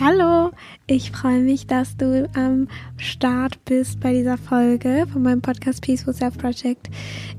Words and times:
Hallo, 0.00 0.50
ich 0.86 1.12
freue 1.12 1.40
mich, 1.42 1.66
dass 1.66 1.96
du 1.96 2.28
am 2.34 2.68
Start 2.96 3.62
bist 3.64 4.00
bei 4.00 4.12
dieser 4.12 4.38
Folge 4.38 5.06
von 5.12 5.22
meinem 5.22 5.42
Podcast 5.42 5.82
Peaceful 5.82 6.14
Self 6.14 6.38
Project. 6.38 6.88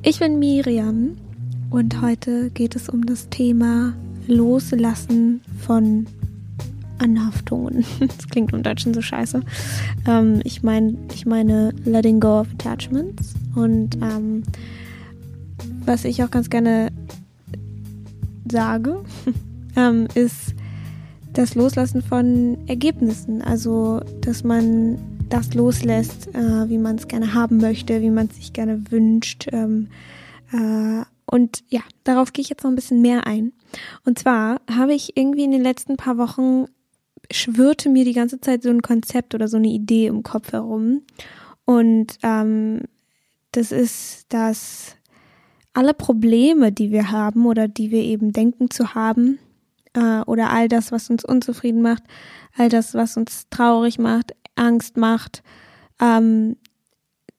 Ich 0.03 0.19
bin 0.19 0.39
Miriam 0.39 1.17
und 1.71 2.01
heute 2.01 2.51
geht 2.51 2.75
es 2.75 2.89
um 2.89 3.05
das 3.05 3.27
Thema 3.29 3.93
Loslassen 4.27 5.41
von 5.65 6.05
Anhaftungen. 6.99 7.85
Das 7.99 8.27
klingt 8.29 8.53
im 8.53 8.63
Deutschen 8.63 8.93
so 8.93 9.01
scheiße. 9.01 9.41
Ähm, 10.07 10.41
ich 10.43 10.63
meine, 10.63 10.95
ich 11.13 11.25
meine 11.25 11.73
Letting 11.85 12.19
Go 12.19 12.41
of 12.41 12.47
Attachments 12.53 13.33
und 13.55 13.95
ähm, 13.95 14.43
was 15.85 16.05
ich 16.05 16.23
auch 16.23 16.31
ganz 16.31 16.49
gerne 16.49 16.91
sage, 18.49 19.03
ähm, 19.75 20.07
ist 20.13 20.53
das 21.33 21.55
Loslassen 21.55 22.01
von 22.01 22.57
Ergebnissen. 22.67 23.41
Also, 23.41 24.01
dass 24.21 24.43
man 24.43 24.97
das 25.29 25.53
loslässt, 25.53 26.27
äh, 26.35 26.69
wie 26.69 26.77
man 26.77 26.97
es 26.97 27.07
gerne 27.07 27.33
haben 27.33 27.57
möchte, 27.57 28.01
wie 28.01 28.09
man 28.09 28.27
es 28.27 28.35
sich 28.35 28.53
gerne 28.53 28.83
wünscht. 28.91 29.47
Ähm, 29.51 29.87
äh, 30.51 31.03
und 31.25 31.63
ja, 31.69 31.81
darauf 32.03 32.33
gehe 32.33 32.43
ich 32.43 32.49
jetzt 32.49 32.63
noch 32.63 32.71
ein 32.71 32.75
bisschen 32.75 33.01
mehr 33.01 33.25
ein. 33.25 33.53
Und 34.05 34.19
zwar 34.19 34.61
habe 34.69 34.93
ich 34.93 35.17
irgendwie 35.17 35.43
in 35.43 35.51
den 35.51 35.63
letzten 35.63 35.97
paar 35.97 36.17
Wochen 36.17 36.65
schwirrte 37.31 37.89
mir 37.89 38.05
die 38.05 38.13
ganze 38.13 38.39
Zeit 38.39 38.61
so 38.61 38.69
ein 38.69 38.81
Konzept 38.81 39.33
oder 39.33 39.47
so 39.47 39.57
eine 39.57 39.69
Idee 39.69 40.07
im 40.07 40.21
Kopf 40.21 40.51
herum. 40.51 41.01
Und 41.65 42.17
ähm, 42.21 42.81
das 43.51 43.71
ist, 43.71 44.25
dass 44.29 44.95
alle 45.73 45.93
Probleme, 45.93 46.71
die 46.71 46.91
wir 46.91 47.11
haben 47.11 47.45
oder 47.45 47.67
die 47.67 47.89
wir 47.89 48.03
eben 48.03 48.31
denken 48.31 48.69
zu 48.69 48.93
haben, 48.93 49.39
äh, 49.93 50.21
oder 50.21 50.49
all 50.49 50.67
das, 50.67 50.91
was 50.91 51.09
uns 51.09 51.23
unzufrieden 51.23 51.81
macht, 51.81 52.03
all 52.55 52.69
das, 52.69 52.93
was 52.93 53.17
uns 53.17 53.47
traurig 53.49 53.99
macht, 53.99 54.33
Angst 54.55 54.97
macht, 54.97 55.43
ähm, 55.99 56.57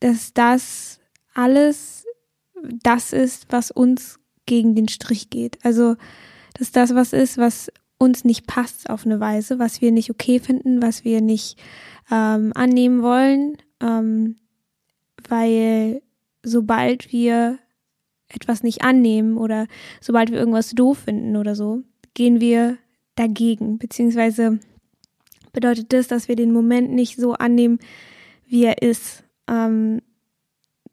dass 0.00 0.32
das 0.34 1.00
alles 1.34 2.06
das 2.82 3.12
ist, 3.12 3.46
was 3.50 3.70
uns 3.70 4.18
gegen 4.46 4.74
den 4.74 4.88
Strich 4.88 5.30
geht. 5.30 5.64
Also, 5.64 5.96
dass 6.54 6.72
das 6.72 6.94
was 6.94 7.12
ist, 7.12 7.38
was 7.38 7.70
uns 7.98 8.24
nicht 8.24 8.46
passt 8.46 8.90
auf 8.90 9.06
eine 9.06 9.20
Weise, 9.20 9.58
was 9.58 9.80
wir 9.80 9.92
nicht 9.92 10.10
okay 10.10 10.38
finden, 10.38 10.82
was 10.82 11.04
wir 11.04 11.20
nicht 11.20 11.58
ähm, 12.10 12.52
annehmen 12.54 13.02
wollen, 13.02 13.56
ähm, 13.80 14.36
weil 15.28 16.02
sobald 16.42 17.12
wir 17.12 17.58
etwas 18.28 18.62
nicht 18.62 18.82
annehmen 18.82 19.36
oder 19.36 19.66
sobald 20.00 20.30
wir 20.30 20.38
irgendwas 20.38 20.70
doof 20.70 20.98
finden 20.98 21.36
oder 21.36 21.54
so, 21.54 21.82
gehen 22.14 22.40
wir 22.40 22.78
dagegen, 23.16 23.78
beziehungsweise 23.78 24.58
bedeutet 25.52 25.92
das, 25.92 26.08
dass 26.08 26.28
wir 26.28 26.36
den 26.36 26.52
Moment 26.52 26.92
nicht 26.92 27.16
so 27.16 27.32
annehmen, 27.34 27.78
wie 28.46 28.64
er 28.64 28.82
ist. 28.82 29.24
Ähm, 29.48 30.00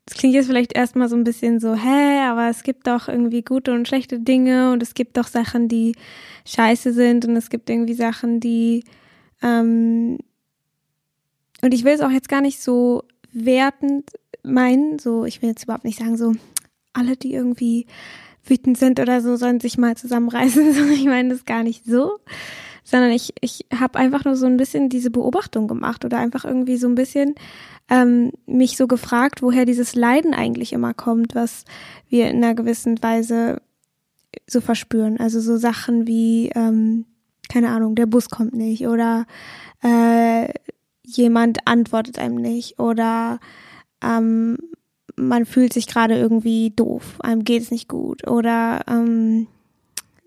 das 0.05 0.17
klingt 0.17 0.33
jetzt 0.33 0.47
vielleicht 0.47 0.73
erstmal 0.73 1.09
so 1.09 1.15
ein 1.15 1.23
bisschen 1.23 1.59
so, 1.59 1.75
hä, 1.75 2.19
aber 2.23 2.49
es 2.49 2.63
gibt 2.63 2.87
doch 2.87 3.07
irgendwie 3.07 3.43
gute 3.43 3.71
und 3.71 3.87
schlechte 3.87 4.19
Dinge 4.19 4.71
und 4.71 4.83
es 4.83 4.93
gibt 4.93 5.17
doch 5.17 5.27
Sachen, 5.27 5.67
die 5.67 5.95
scheiße 6.45 6.91
sind 6.93 7.25
und 7.25 7.35
es 7.35 7.49
gibt 7.49 7.69
irgendwie 7.69 7.93
Sachen, 7.93 8.39
die 8.39 8.83
ähm, 9.41 10.17
und 11.61 11.73
ich 11.73 11.83
will 11.83 11.93
es 11.93 12.01
auch 12.01 12.09
jetzt 12.09 12.29
gar 12.29 12.41
nicht 12.41 12.61
so 12.61 13.03
wertend 13.31 14.09
meinen, 14.43 14.99
so 14.99 15.25
ich 15.25 15.41
will 15.41 15.49
jetzt 15.49 15.63
überhaupt 15.63 15.85
nicht 15.85 15.99
sagen, 15.99 16.17
so 16.17 16.33
alle, 16.93 17.15
die 17.15 17.33
irgendwie 17.33 17.85
wütend 18.43 18.77
sind 18.77 18.99
oder 18.99 19.21
so, 19.21 19.35
sollen 19.35 19.59
sich 19.59 19.77
mal 19.77 19.95
zusammenreißen. 19.95 20.91
Ich 20.93 21.05
meine 21.05 21.29
das 21.29 21.45
gar 21.45 21.63
nicht 21.63 21.85
so, 21.85 22.19
sondern 22.83 23.11
ich, 23.11 23.33
ich 23.41 23.65
habe 23.77 23.99
einfach 23.99 24.25
nur 24.25 24.35
so 24.35 24.45
ein 24.45 24.57
bisschen 24.57 24.89
diese 24.89 25.11
Beobachtung 25.11 25.67
gemacht 25.67 26.05
oder 26.05 26.17
einfach 26.17 26.45
irgendwie 26.45 26.77
so 26.77 26.87
ein 26.87 26.95
bisschen 26.95 27.35
ähm, 27.89 28.31
mich 28.45 28.77
so 28.77 28.87
gefragt, 28.87 29.41
woher 29.41 29.65
dieses 29.65 29.95
Leiden 29.95 30.33
eigentlich 30.33 30.73
immer 30.73 30.93
kommt, 30.93 31.35
was 31.35 31.65
wir 32.09 32.29
in 32.29 32.37
einer 32.37 32.55
gewissen 32.55 33.01
Weise 33.03 33.61
so 34.47 34.61
verspüren. 34.61 35.19
Also 35.19 35.39
so 35.39 35.57
Sachen 35.57 36.07
wie, 36.07 36.49
ähm, 36.55 37.05
keine 37.49 37.69
Ahnung, 37.69 37.95
der 37.95 38.05
Bus 38.05 38.29
kommt 38.29 38.53
nicht 38.53 38.87
oder 38.87 39.25
äh, 39.83 40.49
jemand 41.03 41.67
antwortet 41.67 42.17
einem 42.17 42.35
nicht 42.35 42.79
oder 42.79 43.39
ähm, 44.01 44.57
man 45.15 45.45
fühlt 45.45 45.73
sich 45.73 45.87
gerade 45.87 46.17
irgendwie 46.17 46.71
doof, 46.71 47.19
einem 47.21 47.43
geht 47.43 47.61
es 47.61 47.71
nicht 47.71 47.87
gut 47.87 48.27
oder 48.27 48.81
ähm, 48.87 49.47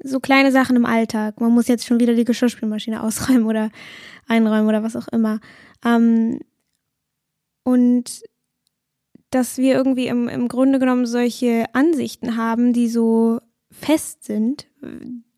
so 0.02 0.20
kleine 0.20 0.52
Sachen 0.52 0.76
im 0.76 0.86
Alltag. 0.86 1.40
Man 1.40 1.52
muss 1.52 1.68
jetzt 1.68 1.86
schon 1.86 2.00
wieder 2.00 2.14
die 2.14 2.24
Geschirrspülmaschine 2.24 3.02
ausräumen 3.02 3.46
oder 3.46 3.70
einräumen 4.26 4.68
oder 4.68 4.82
was 4.82 4.96
auch 4.96 5.08
immer. 5.08 5.40
Ähm, 5.84 6.40
und 7.62 8.22
dass 9.30 9.58
wir 9.58 9.74
irgendwie 9.74 10.06
im, 10.06 10.28
im 10.28 10.48
Grunde 10.48 10.78
genommen 10.78 11.06
solche 11.06 11.64
Ansichten 11.72 12.36
haben, 12.36 12.72
die 12.72 12.88
so 12.88 13.40
fest 13.70 14.22
sind 14.22 14.68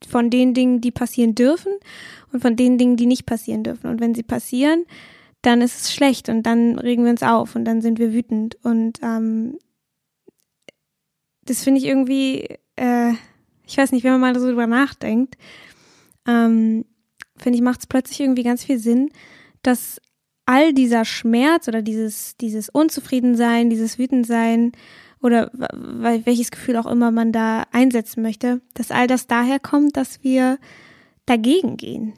von 0.07 0.29
den 0.29 0.53
Dingen, 0.53 0.81
die 0.81 0.91
passieren 0.91 1.35
dürfen 1.35 1.73
und 2.33 2.41
von 2.41 2.57
den 2.57 2.77
Dingen, 2.77 2.97
die 2.97 3.07
nicht 3.07 3.25
passieren 3.25 3.63
dürfen. 3.63 3.89
Und 3.89 4.01
wenn 4.01 4.15
sie 4.15 4.23
passieren, 4.23 4.85
dann 5.47 5.61
ist 5.61 5.81
es 5.81 5.95
schlecht 5.95 6.29
und 6.29 6.43
dann 6.43 6.77
regen 6.77 7.05
wir 7.05 7.11
uns 7.13 7.23
auf 7.23 7.55
und 7.55 7.65
dann 7.65 7.81
sind 7.81 8.01
wir 8.01 8.13
wütend. 8.13 8.57
Und 8.65 8.99
ähm, 9.03 9.59
das 11.45 11.63
finde 11.63 11.81
ich 11.81 11.87
irgendwie, 11.87 12.49
äh, 12.75 13.13
ich 13.65 13.79
weiß 13.79 13.93
nicht, 13.93 14.03
wenn 14.03 14.11
man 14.11 14.21
mal 14.21 14.39
so 14.39 14.47
drüber 14.47 14.67
nachdenkt, 14.67 15.37
ähm, 16.27 16.85
finde 17.37 17.59
ich, 17.59 17.63
macht 17.63 17.81
es 17.81 17.87
plötzlich 17.87 18.21
irgendwie 18.21 18.43
ganz 18.43 18.65
viel 18.65 18.79
Sinn, 18.79 19.11
dass 19.63 20.01
all 20.47 20.73
dieser 20.73 21.05
Schmerz 21.05 21.69
oder 21.69 21.81
dieses, 21.81 22.37
dieses 22.39 22.69
Unzufriedensein, 22.69 23.71
dieses 23.71 24.01
Wütendsein 24.01 24.73
oder 25.23 25.51
welches 25.53 26.51
Gefühl 26.51 26.77
auch 26.77 26.87
immer 26.87 27.13
man 27.13 27.31
da 27.31 27.67
einsetzen 27.71 28.21
möchte, 28.21 28.63
dass 28.75 28.91
all 28.91 29.07
das 29.07 29.29
daher 29.29 29.61
kommt, 29.61 29.97
dass 29.97 30.25
wir 30.25 30.59
dagegen 31.25 31.77
gehen. 31.77 32.15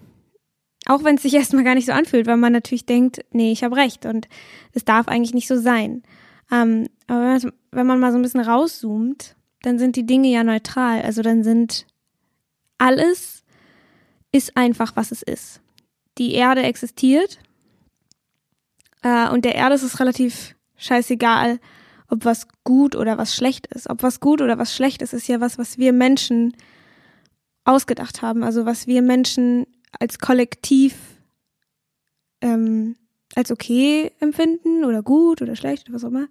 Auch 0.89 1.05
wenn 1.05 1.17
es 1.17 1.23
sich 1.23 1.35
erstmal 1.35 1.65
gar 1.65 1.75
nicht 1.75 1.87
so 1.87 1.93
anfühlt, 1.93 2.27
weil 2.27 2.39
man 2.39 2.53
natürlich 2.53 2.87
denkt, 2.87 3.21
nee, 3.31 3.53
ich 3.53 3.63
habe 3.63 3.77
recht 3.77 4.07
und 4.07 4.27
es 4.73 4.85
darf 4.85 5.07
eigentlich 5.07 5.35
nicht 5.35 5.47
so 5.47 5.61
sein. 5.61 6.03
Ähm, 6.51 6.89
aber 7.07 7.21
wenn 7.21 7.29
man, 7.29 7.53
wenn 7.71 7.87
man 7.87 8.01
mal 8.01 8.11
so 8.11 8.19
ein 8.19 8.23
bisschen 8.23 8.41
rauszoomt, 8.41 9.37
dann 9.63 9.79
sind 9.79 9.97
die 9.97 10.07
Dinge 10.07 10.29
ja 10.29 10.43
neutral. 10.43 11.03
Also 11.03 11.21
dann 11.21 11.45
sind 11.45 11.87
alles 12.79 13.45
ist 14.33 14.57
einfach, 14.57 14.97
was 14.97 15.11
es 15.13 15.23
ist. 15.23 15.61
Die 16.17 16.33
Erde 16.33 16.63
existiert 16.63 17.39
äh, 19.03 19.29
und 19.29 19.45
der 19.45 19.57
Erde 19.57 19.75
ist 19.75 19.83
es 19.83 20.01
relativ 20.01 20.55
scheißegal, 20.77 21.61
ob 22.09 22.25
was 22.25 22.49
gut 22.65 22.97
oder 22.97 23.19
was 23.19 23.35
schlecht 23.35 23.67
ist. 23.67 23.91
Ob 23.91 24.03
was 24.03 24.21
gut 24.21 24.41
oder 24.41 24.57
was 24.59 24.75
schlecht 24.75 25.03
ist, 25.03 25.13
ist 25.13 25.29
ja 25.29 25.41
was, 25.41 25.59
was 25.59 25.77
wir 25.77 25.93
Menschen 25.93 26.57
ausgedacht 27.65 28.23
haben. 28.23 28.43
Also 28.43 28.65
was 28.65 28.87
wir 28.87 29.03
Menschen 29.03 29.67
als 29.99 30.19
Kollektiv 30.19 30.95
ähm, 32.41 32.97
als 33.35 33.51
okay 33.51 34.13
empfinden 34.21 34.85
oder 34.85 35.03
gut 35.03 35.43
oder 35.43 35.57
schlecht 35.57 35.89
oder 35.89 35.97
was 35.97 36.05
auch 36.05 36.09
immer. 36.09 36.29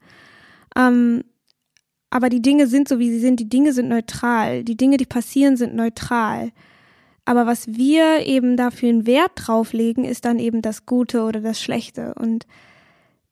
Ähm, 0.76 1.24
aber 2.10 2.30
die 2.30 2.42
Dinge 2.42 2.68
sind 2.68 2.88
so, 2.88 3.00
wie 3.00 3.10
sie 3.10 3.20
sind. 3.20 3.40
Die 3.40 3.50
Dinge 3.50 3.74
sind 3.74 3.90
neutral. 3.90 4.64
Die 4.64 4.78
Dinge, 4.78 4.98
die 4.98 5.06
passieren, 5.06 5.58
sind 5.58 5.76
neutral. 5.76 6.52
Aber 7.26 7.46
was 7.46 7.68
wir 7.68 8.26
eben 8.26 8.56
dafür 8.56 8.90
einen 8.90 9.06
Wert 9.06 9.32
drauflegen, 9.36 10.06
ist 10.06 10.24
dann 10.24 10.40
eben 10.40 10.62
das 10.62 10.86
Gute 10.86 11.24
oder 11.24 11.42
das 11.42 11.62
Schlechte. 11.62 12.14
Und 12.16 12.48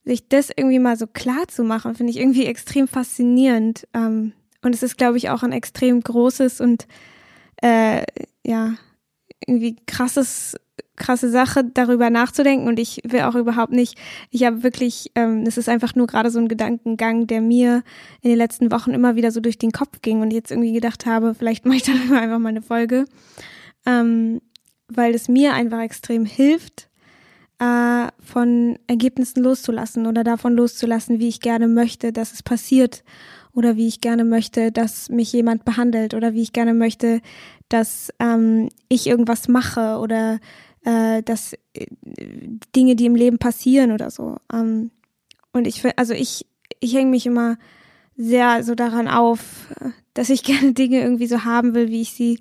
sich 0.03 0.27
das 0.27 0.51
irgendwie 0.55 0.79
mal 0.79 0.97
so 0.97 1.07
klar 1.07 1.47
zu 1.47 1.63
machen, 1.63 1.95
finde 1.95 2.11
ich 2.11 2.19
irgendwie 2.19 2.45
extrem 2.45 2.87
faszinierend. 2.87 3.87
Ähm, 3.93 4.33
und 4.61 4.75
es 4.75 4.83
ist, 4.83 4.97
glaube 4.97 5.17
ich, 5.17 5.29
auch 5.29 5.43
ein 5.43 5.53
extrem 5.53 6.01
großes 6.01 6.59
und 6.59 6.87
äh, 7.61 8.03
ja, 8.45 8.75
irgendwie 9.47 9.75
krasses, 9.87 10.55
krasse 10.95 11.29
Sache, 11.29 11.63
darüber 11.63 12.09
nachzudenken. 12.09 12.67
Und 12.67 12.79
ich 12.79 13.01
will 13.05 13.21
auch 13.21 13.35
überhaupt 13.35 13.71
nicht, 13.71 13.97
ich 14.31 14.43
habe 14.43 14.63
wirklich, 14.63 15.11
ähm, 15.15 15.43
es 15.45 15.57
ist 15.57 15.69
einfach 15.69 15.95
nur 15.95 16.07
gerade 16.07 16.31
so 16.31 16.39
ein 16.39 16.47
Gedankengang, 16.47 17.27
der 17.27 17.41
mir 17.41 17.83
in 18.21 18.29
den 18.29 18.37
letzten 18.37 18.71
Wochen 18.71 18.91
immer 18.91 19.15
wieder 19.15 19.31
so 19.31 19.39
durch 19.39 19.57
den 19.57 19.71
Kopf 19.71 20.01
ging 20.01 20.21
und 20.21 20.31
jetzt 20.31 20.51
irgendwie 20.51 20.73
gedacht 20.73 21.05
habe, 21.05 21.35
vielleicht 21.35 21.65
mache 21.65 21.77
ich 21.77 21.83
darüber 21.85 22.19
einfach 22.19 22.39
mal 22.39 22.49
eine 22.49 22.61
Folge. 22.61 23.05
Ähm, 23.85 24.41
weil 24.87 25.15
es 25.15 25.27
mir 25.27 25.53
einfach 25.53 25.81
extrem 25.81 26.25
hilft, 26.25 26.89
äh, 27.59 28.07
von 28.23 28.77
Ergebnissen 28.87 29.43
loszulassen 29.43 30.07
oder 30.07 30.23
davon 30.23 30.53
loszulassen, 30.53 31.19
wie 31.19 31.29
ich 31.29 31.39
gerne 31.39 31.67
möchte, 31.67 32.11
dass 32.11 32.33
es 32.33 32.43
passiert 32.43 33.03
oder 33.55 33.77
wie 33.77 33.87
ich 33.87 34.01
gerne 34.01 34.25
möchte, 34.25 34.71
dass 34.71 35.09
mich 35.09 35.31
jemand 35.33 35.65
behandelt 35.65 36.13
oder 36.13 36.33
wie 36.33 36.43
ich 36.43 36.53
gerne 36.53 36.73
möchte, 36.73 37.21
dass 37.69 38.13
ähm, 38.19 38.69
ich 38.89 39.07
irgendwas 39.07 39.47
mache 39.47 39.97
oder 39.97 40.39
äh, 40.83 41.23
dass 41.23 41.53
äh, 41.73 41.87
Dinge, 42.75 42.95
die 42.95 43.05
im 43.05 43.15
Leben 43.15 43.39
passieren 43.39 43.91
oder 43.91 44.11
so. 44.11 44.37
Ähm, 44.53 44.91
und 45.53 45.67
ich 45.67 45.81
also 45.97 46.13
ich, 46.13 46.45
ich 46.81 46.93
hänge 46.93 47.09
mich 47.09 47.25
immer 47.25 47.57
sehr 48.17 48.63
so 48.63 48.75
daran 48.75 49.07
auf, 49.07 49.73
dass 50.13 50.29
ich 50.29 50.43
gerne 50.43 50.73
Dinge 50.73 51.01
irgendwie 51.01 51.27
so 51.27 51.45
haben 51.45 51.73
will, 51.73 51.87
wie 51.89 52.01
ich 52.01 52.11
sie 52.11 52.39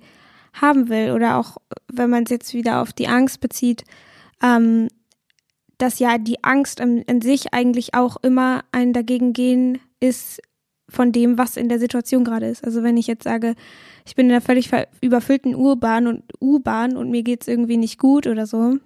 haben 0.53 0.89
will. 0.89 1.11
Oder 1.11 1.37
auch, 1.37 1.57
wenn 1.91 2.09
man 2.09 2.23
es 2.23 2.29
jetzt 2.29 2.53
wieder 2.53 2.81
auf 2.81 2.91
die 2.91 3.07
Angst 3.07 3.39
bezieht, 3.39 3.85
ähm, 4.43 4.89
dass 5.77 5.99
ja 5.99 6.17
die 6.17 6.43
Angst 6.43 6.81
in, 6.81 7.01
in 7.03 7.21
sich 7.21 7.53
eigentlich 7.53 7.93
auch 7.93 8.17
immer 8.21 8.63
ein 8.71 8.91
Dagegengehen 8.93 9.79
ist 9.99 10.41
von 10.89 11.11
dem, 11.11 11.37
was 11.37 11.57
in 11.57 11.69
der 11.69 11.79
Situation 11.79 12.23
gerade 12.23 12.47
ist. 12.47 12.63
Also 12.63 12.83
wenn 12.83 12.97
ich 12.97 13.07
jetzt 13.07 13.23
sage, 13.23 13.55
ich 14.05 14.15
bin 14.15 14.27
in 14.27 14.31
einer 14.31 14.41
völlig 14.41 14.69
überfüllten 15.01 15.55
U-Bahn 15.55 16.07
und 16.07 16.23
U-Bahn 16.39 16.95
und 16.95 17.09
mir 17.09 17.23
geht's 17.23 17.47
irgendwie 17.47 17.77
nicht 17.77 17.99
gut 17.99 18.27
oder 18.27 18.45
so, 18.45 18.77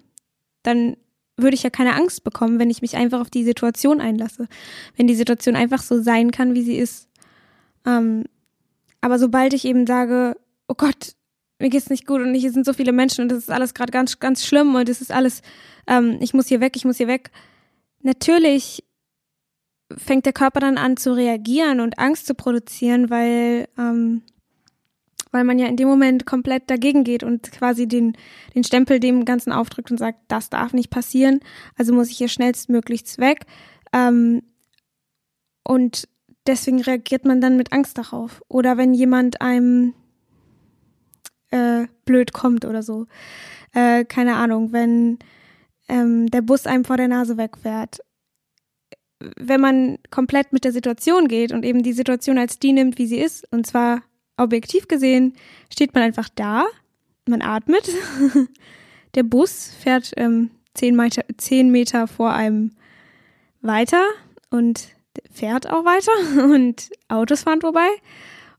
dann 0.62 0.96
würde 1.36 1.54
ich 1.54 1.62
ja 1.62 1.70
keine 1.70 1.94
Angst 1.94 2.24
bekommen, 2.24 2.58
wenn 2.58 2.70
ich 2.70 2.82
mich 2.82 2.96
einfach 2.96 3.20
auf 3.20 3.30
die 3.30 3.44
Situation 3.44 4.00
einlasse. 4.00 4.48
Wenn 4.96 5.06
die 5.06 5.14
Situation 5.14 5.56
einfach 5.56 5.82
so 5.82 6.02
sein 6.02 6.30
kann, 6.30 6.54
wie 6.54 6.62
sie 6.62 6.76
ist. 6.76 7.08
Ähm, 7.86 8.24
aber 9.00 9.18
sobald 9.18 9.54
ich 9.54 9.64
eben 9.64 9.86
sage, 9.86 10.36
oh 10.68 10.74
Gott, 10.76 11.14
mir 11.58 11.70
geht's 11.70 11.90
nicht 11.90 12.06
gut 12.06 12.20
und 12.20 12.34
hier 12.34 12.52
sind 12.52 12.64
so 12.64 12.72
viele 12.72 12.92
Menschen 12.92 13.22
und 13.22 13.28
das 13.28 13.38
ist 13.38 13.50
alles 13.50 13.74
gerade 13.74 13.92
ganz, 13.92 14.18
ganz 14.18 14.44
schlimm 14.44 14.74
und 14.74 14.88
es 14.88 15.00
ist 15.00 15.12
alles, 15.12 15.42
ähm, 15.86 16.18
ich 16.20 16.32
muss 16.32 16.48
hier 16.48 16.60
weg, 16.60 16.76
ich 16.76 16.84
muss 16.84 16.96
hier 16.96 17.08
weg. 17.08 17.30
Natürlich 18.02 18.82
fängt 19.96 20.26
der 20.26 20.32
Körper 20.32 20.60
dann 20.60 20.78
an 20.78 20.96
zu 20.96 21.14
reagieren 21.14 21.80
und 21.80 21.98
Angst 21.98 22.26
zu 22.26 22.34
produzieren, 22.34 23.10
weil, 23.10 23.68
ähm, 23.78 24.22
weil 25.32 25.44
man 25.44 25.58
ja 25.58 25.66
in 25.66 25.76
dem 25.76 25.88
Moment 25.88 26.26
komplett 26.26 26.70
dagegen 26.70 27.04
geht 27.04 27.22
und 27.22 27.50
quasi 27.52 27.86
den, 27.86 28.16
den 28.54 28.64
Stempel 28.64 29.00
dem 29.00 29.24
Ganzen 29.24 29.52
aufdrückt 29.52 29.90
und 29.90 29.98
sagt, 29.98 30.18
das 30.28 30.50
darf 30.50 30.72
nicht 30.72 30.90
passieren, 30.90 31.40
also 31.76 31.92
muss 31.92 32.10
ich 32.10 32.18
hier 32.18 32.28
schnellstmöglichst 32.28 33.18
weg. 33.18 33.46
Ähm, 33.92 34.42
und 35.64 36.08
deswegen 36.46 36.80
reagiert 36.80 37.24
man 37.24 37.40
dann 37.40 37.56
mit 37.56 37.72
Angst 37.72 37.98
darauf. 37.98 38.42
Oder 38.48 38.76
wenn 38.76 38.94
jemand 38.94 39.40
einem 39.40 39.94
äh, 41.50 41.86
blöd 42.04 42.32
kommt 42.32 42.64
oder 42.64 42.82
so. 42.82 43.06
Äh, 43.72 44.04
keine 44.04 44.36
Ahnung, 44.36 44.72
wenn 44.72 45.18
ähm, 45.88 46.30
der 46.30 46.42
Bus 46.42 46.66
einem 46.66 46.84
vor 46.84 46.96
der 46.96 47.08
Nase 47.08 47.36
wegfährt. 47.36 48.00
Wenn 49.36 49.60
man 49.60 49.98
komplett 50.10 50.52
mit 50.52 50.64
der 50.64 50.72
Situation 50.72 51.28
geht 51.28 51.52
und 51.52 51.64
eben 51.64 51.82
die 51.82 51.92
Situation 51.92 52.38
als 52.38 52.58
die 52.58 52.72
nimmt, 52.72 52.98
wie 52.98 53.06
sie 53.06 53.18
ist, 53.18 53.46
und 53.52 53.66
zwar 53.66 54.02
objektiv 54.36 54.88
gesehen, 54.88 55.34
steht 55.72 55.94
man 55.94 56.02
einfach 56.02 56.28
da, 56.34 56.64
man 57.26 57.42
atmet, 57.42 57.88
der 59.14 59.22
Bus 59.22 59.72
fährt 59.78 60.12
ähm, 60.16 60.50
zehn, 60.74 60.96
Meter, 60.96 61.24
zehn 61.36 61.70
Meter 61.70 62.06
vor 62.06 62.32
einem 62.32 62.72
weiter 63.60 64.02
und 64.50 64.88
fährt 65.30 65.68
auch 65.68 65.84
weiter 65.84 66.44
und 66.52 66.90
Autos 67.08 67.42
fahren 67.42 67.60
vorbei 67.60 67.88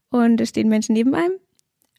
und 0.10 0.40
es 0.42 0.50
stehen 0.50 0.70
Menschen 0.70 0.94
neben 0.94 1.16
einem. 1.16 1.34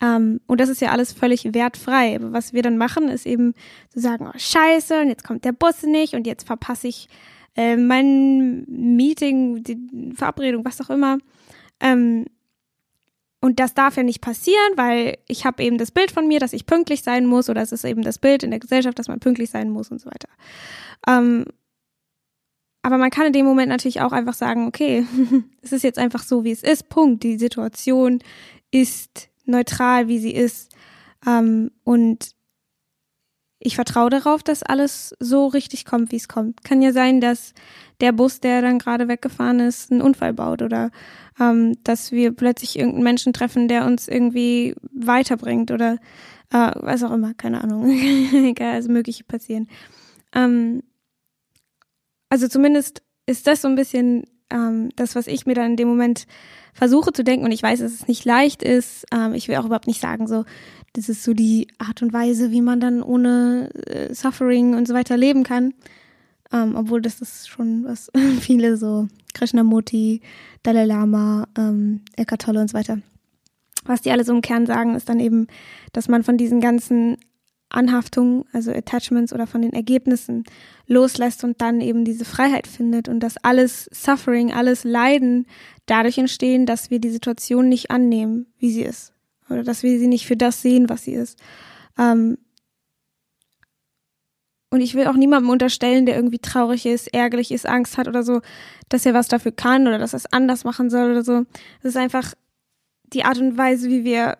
Ähm, 0.00 0.40
und 0.46 0.60
das 0.60 0.68
ist 0.68 0.80
ja 0.80 0.90
alles 0.90 1.12
völlig 1.12 1.54
wertfrei. 1.54 2.18
Was 2.20 2.52
wir 2.52 2.62
dann 2.62 2.76
machen, 2.76 3.08
ist 3.08 3.26
eben 3.26 3.54
zu 3.90 4.00
sagen, 4.00 4.26
oh 4.28 4.36
scheiße, 4.36 5.00
und 5.00 5.08
jetzt 5.08 5.24
kommt 5.24 5.44
der 5.44 5.52
Bus 5.52 5.82
nicht 5.82 6.14
und 6.14 6.26
jetzt 6.26 6.46
verpasse 6.46 6.88
ich 6.88 7.08
äh, 7.56 7.76
mein 7.76 8.64
Meeting, 8.68 9.62
die 9.62 10.14
Verabredung, 10.14 10.64
was 10.64 10.80
auch 10.80 10.90
immer. 10.90 11.18
Ähm, 11.80 12.26
und 13.40 13.58
das 13.58 13.74
darf 13.74 13.96
ja 13.96 14.04
nicht 14.04 14.20
passieren, 14.20 14.72
weil 14.76 15.18
ich 15.26 15.44
habe 15.44 15.62
eben 15.64 15.76
das 15.76 15.90
Bild 15.90 16.12
von 16.12 16.28
mir, 16.28 16.38
dass 16.38 16.52
ich 16.52 16.64
pünktlich 16.64 17.02
sein 17.02 17.26
muss, 17.26 17.50
oder 17.50 17.60
es 17.60 17.72
ist 17.72 17.84
eben 17.84 18.02
das 18.02 18.18
Bild 18.18 18.44
in 18.44 18.50
der 18.50 18.60
Gesellschaft, 18.60 18.98
dass 18.98 19.08
man 19.08 19.18
pünktlich 19.18 19.50
sein 19.50 19.70
muss 19.70 19.90
und 19.90 20.00
so 20.00 20.06
weiter. 20.06 20.28
Ähm, 21.08 21.44
aber 22.82 22.98
man 22.98 23.10
kann 23.10 23.26
in 23.26 23.32
dem 23.32 23.46
Moment 23.46 23.68
natürlich 23.68 24.00
auch 24.00 24.12
einfach 24.12 24.34
sagen, 24.34 24.66
okay, 24.66 25.06
es 25.62 25.72
ist 25.72 25.82
jetzt 25.82 25.98
einfach 25.98 26.22
so, 26.22 26.44
wie 26.44 26.52
es 26.52 26.62
ist. 26.62 26.88
Punkt. 26.88 27.22
Die 27.22 27.38
Situation 27.38 28.20
ist 28.70 29.28
neutral, 29.44 30.08
wie 30.08 30.18
sie 30.18 30.32
ist. 30.32 30.72
Ähm, 31.26 31.70
und 31.84 32.30
ich 33.64 33.76
vertraue 33.76 34.10
darauf, 34.10 34.42
dass 34.42 34.62
alles 34.62 35.14
so 35.20 35.46
richtig 35.46 35.84
kommt, 35.84 36.10
wie 36.10 36.16
es 36.16 36.28
kommt. 36.28 36.64
Kann 36.64 36.82
ja 36.82 36.92
sein, 36.92 37.20
dass 37.20 37.54
der 38.00 38.12
Bus, 38.12 38.40
der 38.40 38.60
dann 38.60 38.80
gerade 38.80 39.06
weggefahren 39.06 39.60
ist, 39.60 39.92
einen 39.92 40.02
Unfall 40.02 40.32
baut 40.32 40.62
oder 40.62 40.90
ähm, 41.38 41.76
dass 41.84 42.10
wir 42.10 42.32
plötzlich 42.32 42.76
irgendeinen 42.76 43.04
Menschen 43.04 43.32
treffen, 43.32 43.68
der 43.68 43.86
uns 43.86 44.08
irgendwie 44.08 44.74
weiterbringt 44.92 45.70
oder 45.70 45.98
äh, 46.50 46.72
was 46.74 47.04
auch 47.04 47.12
immer, 47.12 47.34
keine 47.34 47.62
Ahnung. 47.62 47.88
Egal, 48.32 48.74
also 48.74 48.90
mögliche 48.90 49.22
passieren. 49.22 49.68
Ähm, 50.34 50.82
also 52.28 52.48
zumindest 52.48 53.02
ist 53.26 53.46
das 53.46 53.62
so 53.62 53.68
ein 53.68 53.76
bisschen 53.76 54.24
ähm, 54.50 54.90
das, 54.96 55.14
was 55.14 55.28
ich 55.28 55.46
mir 55.46 55.54
dann 55.54 55.72
in 55.72 55.76
dem 55.76 55.88
Moment 55.88 56.26
versuche 56.72 57.12
zu 57.12 57.22
denken 57.22 57.44
und 57.44 57.52
ich 57.52 57.62
weiß, 57.62 57.80
dass 57.80 57.92
es 57.92 58.08
nicht 58.08 58.24
leicht 58.24 58.62
ist. 58.62 59.06
Ähm, 59.14 59.34
ich 59.34 59.46
will 59.46 59.56
auch 59.56 59.66
überhaupt 59.66 59.86
nicht 59.86 60.00
sagen, 60.00 60.26
so, 60.26 60.44
das 60.94 61.08
ist 61.08 61.24
so 61.24 61.32
die 61.32 61.68
Art 61.78 62.02
und 62.02 62.12
Weise, 62.12 62.50
wie 62.50 62.60
man 62.60 62.80
dann 62.80 63.02
ohne 63.02 63.70
äh, 63.86 64.12
Suffering 64.14 64.74
und 64.74 64.86
so 64.86 64.94
weiter 64.94 65.16
leben 65.16 65.42
kann. 65.42 65.74
Ähm, 66.52 66.76
obwohl 66.76 67.00
das 67.00 67.20
ist 67.20 67.48
schon 67.48 67.84
was 67.84 68.10
viele 68.40 68.76
so 68.76 69.08
Krishnamurti, 69.34 70.20
Dalai 70.62 70.84
Lama, 70.84 71.48
ähm, 71.56 72.02
Eckhart 72.16 72.42
Tolle 72.42 72.60
und 72.60 72.68
so 72.68 72.76
weiter. 72.76 72.98
Was 73.84 74.02
die 74.02 74.10
alle 74.10 74.24
so 74.24 74.32
im 74.32 74.42
Kern 74.42 74.66
sagen, 74.66 74.94
ist 74.94 75.08
dann 75.08 75.18
eben, 75.18 75.46
dass 75.92 76.08
man 76.08 76.22
von 76.22 76.36
diesen 76.36 76.60
ganzen 76.60 77.16
Anhaftungen, 77.70 78.44
also 78.52 78.70
Attachments 78.70 79.32
oder 79.32 79.46
von 79.46 79.62
den 79.62 79.72
Ergebnissen 79.72 80.44
loslässt 80.86 81.42
und 81.42 81.60
dann 81.62 81.80
eben 81.80 82.04
diese 82.04 82.26
Freiheit 82.26 82.66
findet 82.66 83.08
und 83.08 83.20
dass 83.20 83.38
alles 83.42 83.88
Suffering, 83.92 84.52
alles 84.52 84.84
Leiden 84.84 85.46
dadurch 85.86 86.18
entstehen, 86.18 86.66
dass 86.66 86.90
wir 86.90 87.00
die 87.00 87.10
Situation 87.10 87.68
nicht 87.68 87.90
annehmen, 87.90 88.46
wie 88.58 88.70
sie 88.70 88.82
ist. 88.82 89.12
Oder 89.48 89.62
dass 89.62 89.82
wir 89.82 89.98
sie 89.98 90.06
nicht 90.06 90.26
für 90.26 90.36
das 90.36 90.62
sehen, 90.62 90.88
was 90.88 91.04
sie 91.04 91.12
ist. 91.12 91.38
Ähm 91.98 92.38
und 94.72 94.80
ich 94.80 94.94
will 94.94 95.06
auch 95.06 95.16
niemandem 95.16 95.50
unterstellen, 95.50 96.06
der 96.06 96.16
irgendwie 96.16 96.38
traurig 96.38 96.86
ist, 96.86 97.12
ärgerlich 97.12 97.52
ist, 97.52 97.66
Angst 97.68 97.98
hat 97.98 98.08
oder 98.08 98.22
so, 98.22 98.40
dass 98.88 99.04
er 99.04 99.12
was 99.12 99.28
dafür 99.28 99.52
kann 99.52 99.86
oder 99.86 99.98
dass 99.98 100.14
er 100.14 100.18
es 100.18 100.32
anders 100.32 100.64
machen 100.64 100.88
soll 100.88 101.10
oder 101.10 101.22
so. 101.22 101.44
Es 101.80 101.90
ist 101.90 101.96
einfach 101.98 102.32
die 103.12 103.24
Art 103.24 103.38
und 103.38 103.58
Weise, 103.58 103.90
wie 103.90 104.04
wir, 104.04 104.38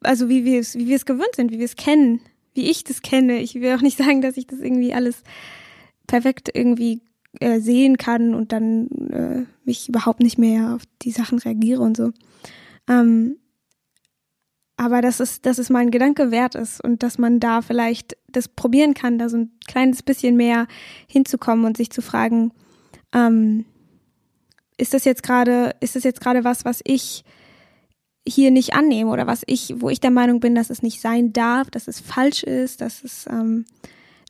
also 0.00 0.28
wie 0.28 0.44
wir 0.44 0.60
es, 0.60 0.76
wie 0.76 0.86
wir 0.86 0.94
es 0.94 1.06
gewöhnt 1.06 1.34
sind, 1.34 1.50
wie 1.50 1.58
wir 1.58 1.64
es 1.64 1.74
kennen, 1.74 2.20
wie 2.54 2.70
ich 2.70 2.84
das 2.84 3.02
kenne. 3.02 3.40
Ich 3.40 3.56
will 3.56 3.74
auch 3.74 3.80
nicht 3.80 3.98
sagen, 4.04 4.20
dass 4.20 4.36
ich 4.36 4.46
das 4.46 4.60
irgendwie 4.60 4.94
alles 4.94 5.24
perfekt 6.06 6.48
irgendwie 6.54 7.02
äh, 7.40 7.58
sehen 7.58 7.98
kann 7.98 8.32
und 8.32 8.52
dann 8.52 8.86
äh, 9.10 9.44
mich 9.64 9.88
überhaupt 9.88 10.20
nicht 10.20 10.38
mehr 10.38 10.76
auf 10.76 10.82
die 11.02 11.10
Sachen 11.10 11.40
reagiere 11.40 11.82
und 11.82 11.96
so. 11.96 12.12
Ähm, 12.88 13.38
aber 14.84 15.00
dass 15.00 15.18
es, 15.18 15.40
dass 15.40 15.56
es 15.56 15.70
mal 15.70 15.78
ein 15.78 15.90
Gedanke 15.90 16.30
wert 16.30 16.54
ist 16.54 16.84
und 16.84 17.02
dass 17.02 17.16
man 17.16 17.40
da 17.40 17.62
vielleicht 17.62 18.18
das 18.28 18.48
probieren 18.48 18.92
kann, 18.92 19.18
da 19.18 19.30
so 19.30 19.38
ein 19.38 19.50
kleines 19.66 20.02
bisschen 20.02 20.36
mehr 20.36 20.66
hinzukommen 21.06 21.64
und 21.64 21.78
sich 21.78 21.90
zu 21.90 22.02
fragen, 22.02 22.52
ähm, 23.14 23.64
ist 24.76 24.92
das 24.92 25.06
jetzt 25.06 25.22
gerade, 25.22 25.74
ist 25.80 25.96
das 25.96 26.04
jetzt 26.04 26.20
gerade 26.20 26.44
was, 26.44 26.66
was 26.66 26.80
ich 26.84 27.24
hier 28.28 28.50
nicht 28.50 28.74
annehme 28.74 29.10
oder 29.10 29.26
was 29.26 29.42
ich, 29.46 29.74
wo 29.78 29.88
ich 29.88 30.00
der 30.00 30.10
Meinung 30.10 30.40
bin, 30.40 30.54
dass 30.54 30.68
es 30.68 30.82
nicht 30.82 31.00
sein 31.00 31.32
darf, 31.32 31.70
dass 31.70 31.88
es 31.88 32.00
falsch 32.00 32.42
ist, 32.42 32.82
dass 32.82 33.04
es, 33.04 33.26
ähm, 33.26 33.64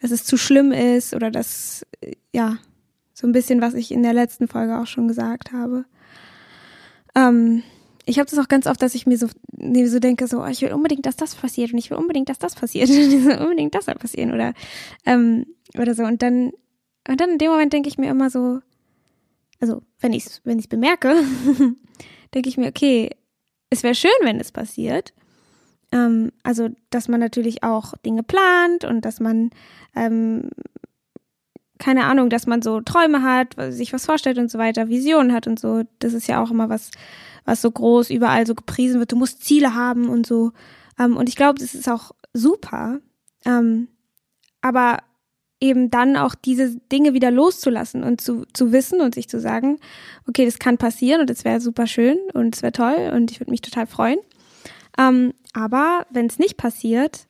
dass 0.00 0.12
es 0.12 0.24
zu 0.24 0.36
schlimm 0.36 0.70
ist 0.70 1.14
oder 1.14 1.32
dass, 1.32 1.84
ja, 2.32 2.58
so 3.12 3.26
ein 3.26 3.32
bisschen, 3.32 3.60
was 3.60 3.74
ich 3.74 3.90
in 3.90 4.04
der 4.04 4.12
letzten 4.12 4.46
Folge 4.46 4.78
auch 4.78 4.86
schon 4.86 5.08
gesagt 5.08 5.50
habe. 5.50 5.84
Ähm, 7.16 7.64
ich 8.06 8.18
habe 8.18 8.28
das 8.28 8.38
auch 8.38 8.48
ganz 8.48 8.66
oft, 8.66 8.80
dass 8.82 8.94
ich 8.94 9.06
mir 9.06 9.16
so, 9.16 9.28
mir 9.56 9.88
so 9.88 9.98
denke, 9.98 10.26
so, 10.26 10.42
oh, 10.42 10.46
ich 10.46 10.60
will 10.62 10.72
unbedingt, 10.72 11.06
dass 11.06 11.16
das 11.16 11.34
passiert 11.34 11.72
und 11.72 11.78
ich 11.78 11.90
will 11.90 11.96
unbedingt, 11.96 12.28
dass 12.28 12.38
das 12.38 12.54
passiert 12.54 12.88
und 12.90 12.96
ich 12.96 13.24
will 13.24 13.38
unbedingt 13.38 13.74
das 13.74 13.86
soll 13.86 13.94
passieren 13.94 14.32
oder 14.32 14.54
ähm, 15.06 15.46
oder 15.78 15.94
so 15.94 16.04
und 16.04 16.22
dann 16.22 16.52
und 17.08 17.20
dann 17.20 17.30
in 17.30 17.38
dem 17.38 17.50
Moment 17.50 17.72
denke 17.72 17.88
ich 17.88 17.98
mir 17.98 18.10
immer 18.10 18.30
so, 18.30 18.60
also 19.60 19.82
wenn 20.00 20.12
ich 20.12 20.26
es 20.26 20.40
wenn 20.44 20.58
ich 20.58 20.68
bemerke, 20.68 21.14
denke 22.34 22.48
ich 22.48 22.56
mir, 22.56 22.68
okay, 22.68 23.10
es 23.70 23.82
wäre 23.82 23.94
schön, 23.94 24.10
wenn 24.22 24.40
es 24.40 24.52
passiert. 24.52 25.14
Ähm, 25.92 26.32
also 26.42 26.68
dass 26.90 27.08
man 27.08 27.20
natürlich 27.20 27.62
auch 27.62 27.94
Dinge 28.04 28.22
plant 28.22 28.84
und 28.84 29.04
dass 29.04 29.20
man 29.20 29.50
ähm, 29.94 30.50
keine 31.78 32.04
Ahnung, 32.04 32.30
dass 32.30 32.46
man 32.46 32.62
so 32.62 32.80
Träume 32.80 33.22
hat, 33.22 33.56
sich 33.70 33.92
was 33.92 34.06
vorstellt 34.06 34.38
und 34.38 34.50
so 34.50 34.58
weiter, 34.58 34.88
Visionen 34.88 35.32
hat 35.32 35.46
und 35.46 35.58
so. 35.58 35.82
Das 35.98 36.12
ist 36.12 36.28
ja 36.28 36.42
auch 36.42 36.50
immer 36.50 36.68
was, 36.68 36.90
was 37.44 37.60
so 37.60 37.70
groß 37.70 38.10
überall 38.10 38.46
so 38.46 38.54
gepriesen 38.54 39.00
wird. 39.00 39.12
Du 39.12 39.16
musst 39.16 39.44
Ziele 39.44 39.74
haben 39.74 40.08
und 40.08 40.26
so. 40.26 40.52
Ähm, 40.98 41.16
und 41.16 41.28
ich 41.28 41.36
glaube, 41.36 41.58
das 41.58 41.74
ist 41.74 41.88
auch 41.88 42.12
super. 42.32 43.00
Ähm, 43.44 43.88
aber 44.60 44.98
eben 45.60 45.90
dann 45.90 46.16
auch 46.16 46.34
diese 46.34 46.76
Dinge 46.92 47.14
wieder 47.14 47.30
loszulassen 47.30 48.02
und 48.04 48.20
zu, 48.20 48.44
zu 48.52 48.72
wissen 48.72 49.00
und 49.00 49.14
sich 49.14 49.28
zu 49.28 49.40
sagen, 49.40 49.78
okay, 50.28 50.44
das 50.44 50.58
kann 50.58 50.78
passieren 50.78 51.20
und 51.20 51.30
es 51.30 51.44
wäre 51.44 51.60
super 51.60 51.86
schön 51.86 52.18
und 52.34 52.54
es 52.54 52.62
wäre 52.62 52.72
toll 52.72 53.12
und 53.14 53.30
ich 53.30 53.40
würde 53.40 53.50
mich 53.50 53.62
total 53.62 53.86
freuen. 53.86 54.18
Ähm, 54.98 55.32
aber 55.52 56.06
wenn 56.10 56.26
es 56.26 56.38
nicht 56.38 56.56
passiert, 56.56 57.26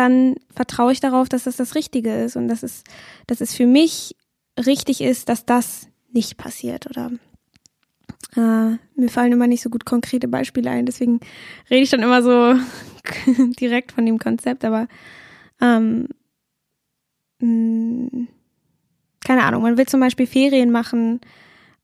dann 0.00 0.36
vertraue 0.54 0.92
ich 0.92 1.00
darauf, 1.00 1.28
dass 1.28 1.44
das 1.44 1.56
das 1.56 1.74
Richtige 1.74 2.22
ist 2.22 2.34
und 2.34 2.48
dass 2.48 2.62
es, 2.62 2.84
dass 3.26 3.42
es 3.42 3.54
für 3.54 3.66
mich 3.66 4.16
richtig 4.58 5.02
ist, 5.02 5.28
dass 5.28 5.44
das 5.44 5.88
nicht 6.10 6.38
passiert 6.38 6.86
oder 6.86 7.10
äh, 8.34 8.78
mir 8.96 9.08
fallen 9.08 9.32
immer 9.32 9.46
nicht 9.46 9.62
so 9.62 9.68
gut 9.68 9.84
konkrete 9.84 10.26
Beispiele 10.26 10.70
ein, 10.70 10.86
deswegen 10.86 11.20
rede 11.68 11.82
ich 11.82 11.90
dann 11.90 12.02
immer 12.02 12.22
so 12.22 12.58
direkt 13.60 13.92
von 13.92 14.06
dem 14.06 14.18
Konzept, 14.18 14.64
aber 14.64 14.88
ähm, 15.60 16.08
mh, 17.40 18.10
hm, 18.10 18.28
keine 19.22 19.44
Ahnung, 19.44 19.62
man 19.62 19.76
will 19.76 19.86
zum 19.86 20.00
Beispiel 20.00 20.26
Ferien 20.26 20.70
machen 20.70 21.20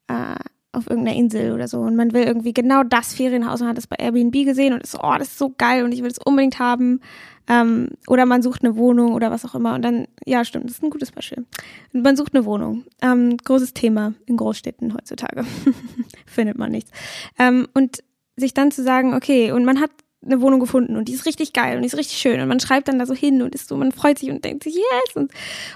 äh, 0.08 0.36
auf 0.72 0.88
irgendeiner 0.88 1.18
Insel 1.18 1.52
oder 1.52 1.68
so 1.68 1.80
und 1.80 1.96
man 1.96 2.14
will 2.14 2.22
irgendwie 2.22 2.54
genau 2.54 2.82
das 2.82 3.12
Ferienhaus 3.12 3.60
und 3.60 3.68
hat 3.68 3.78
es 3.78 3.86
bei 3.86 3.96
Airbnb 3.98 4.32
gesehen 4.32 4.72
und 4.72 4.82
ist 4.82 4.92
so, 4.92 5.00
oh, 5.02 5.16
das 5.18 5.28
ist 5.28 5.38
so 5.38 5.54
geil 5.56 5.84
und 5.84 5.92
ich 5.92 6.02
will 6.02 6.10
es 6.10 6.18
unbedingt 6.18 6.58
haben. 6.58 7.00
Ähm, 7.48 7.90
oder 8.08 8.26
man 8.26 8.42
sucht 8.42 8.64
eine 8.64 8.76
Wohnung 8.76 9.14
oder 9.14 9.30
was 9.30 9.44
auch 9.44 9.54
immer 9.54 9.74
und 9.74 9.82
dann, 9.82 10.08
ja, 10.24 10.44
stimmt, 10.44 10.64
das 10.64 10.78
ist 10.78 10.82
ein 10.82 10.90
gutes 10.90 11.12
Beispiel. 11.12 11.44
Man 11.92 12.16
sucht 12.16 12.34
eine 12.34 12.44
Wohnung. 12.44 12.84
Ähm, 13.02 13.36
großes 13.36 13.72
Thema 13.72 14.14
in 14.26 14.36
Großstädten 14.36 14.94
heutzutage. 14.94 15.44
Findet 16.26 16.58
man 16.58 16.72
nichts. 16.72 16.90
Ähm, 17.38 17.68
und 17.74 18.02
sich 18.36 18.52
dann 18.52 18.70
zu 18.70 18.82
sagen, 18.82 19.14
okay, 19.14 19.52
und 19.52 19.64
man 19.64 19.80
hat 19.80 19.90
eine 20.24 20.40
Wohnung 20.40 20.60
gefunden 20.60 20.96
und 20.96 21.08
die 21.08 21.12
ist 21.12 21.26
richtig 21.26 21.52
geil 21.52 21.76
und 21.76 21.82
die 21.82 21.86
ist 21.86 21.96
richtig 21.96 22.18
schön 22.18 22.40
und 22.40 22.48
man 22.48 22.60
schreibt 22.60 22.88
dann 22.88 22.98
da 22.98 23.06
so 23.06 23.14
hin 23.14 23.42
und 23.42 23.54
ist 23.54 23.68
so, 23.68 23.76
man 23.76 23.92
freut 23.92 24.18
sich 24.18 24.30
und 24.30 24.44
denkt 24.44 24.64
sich, 24.64 24.74
yes 24.74 25.14
und, 25.14 25.30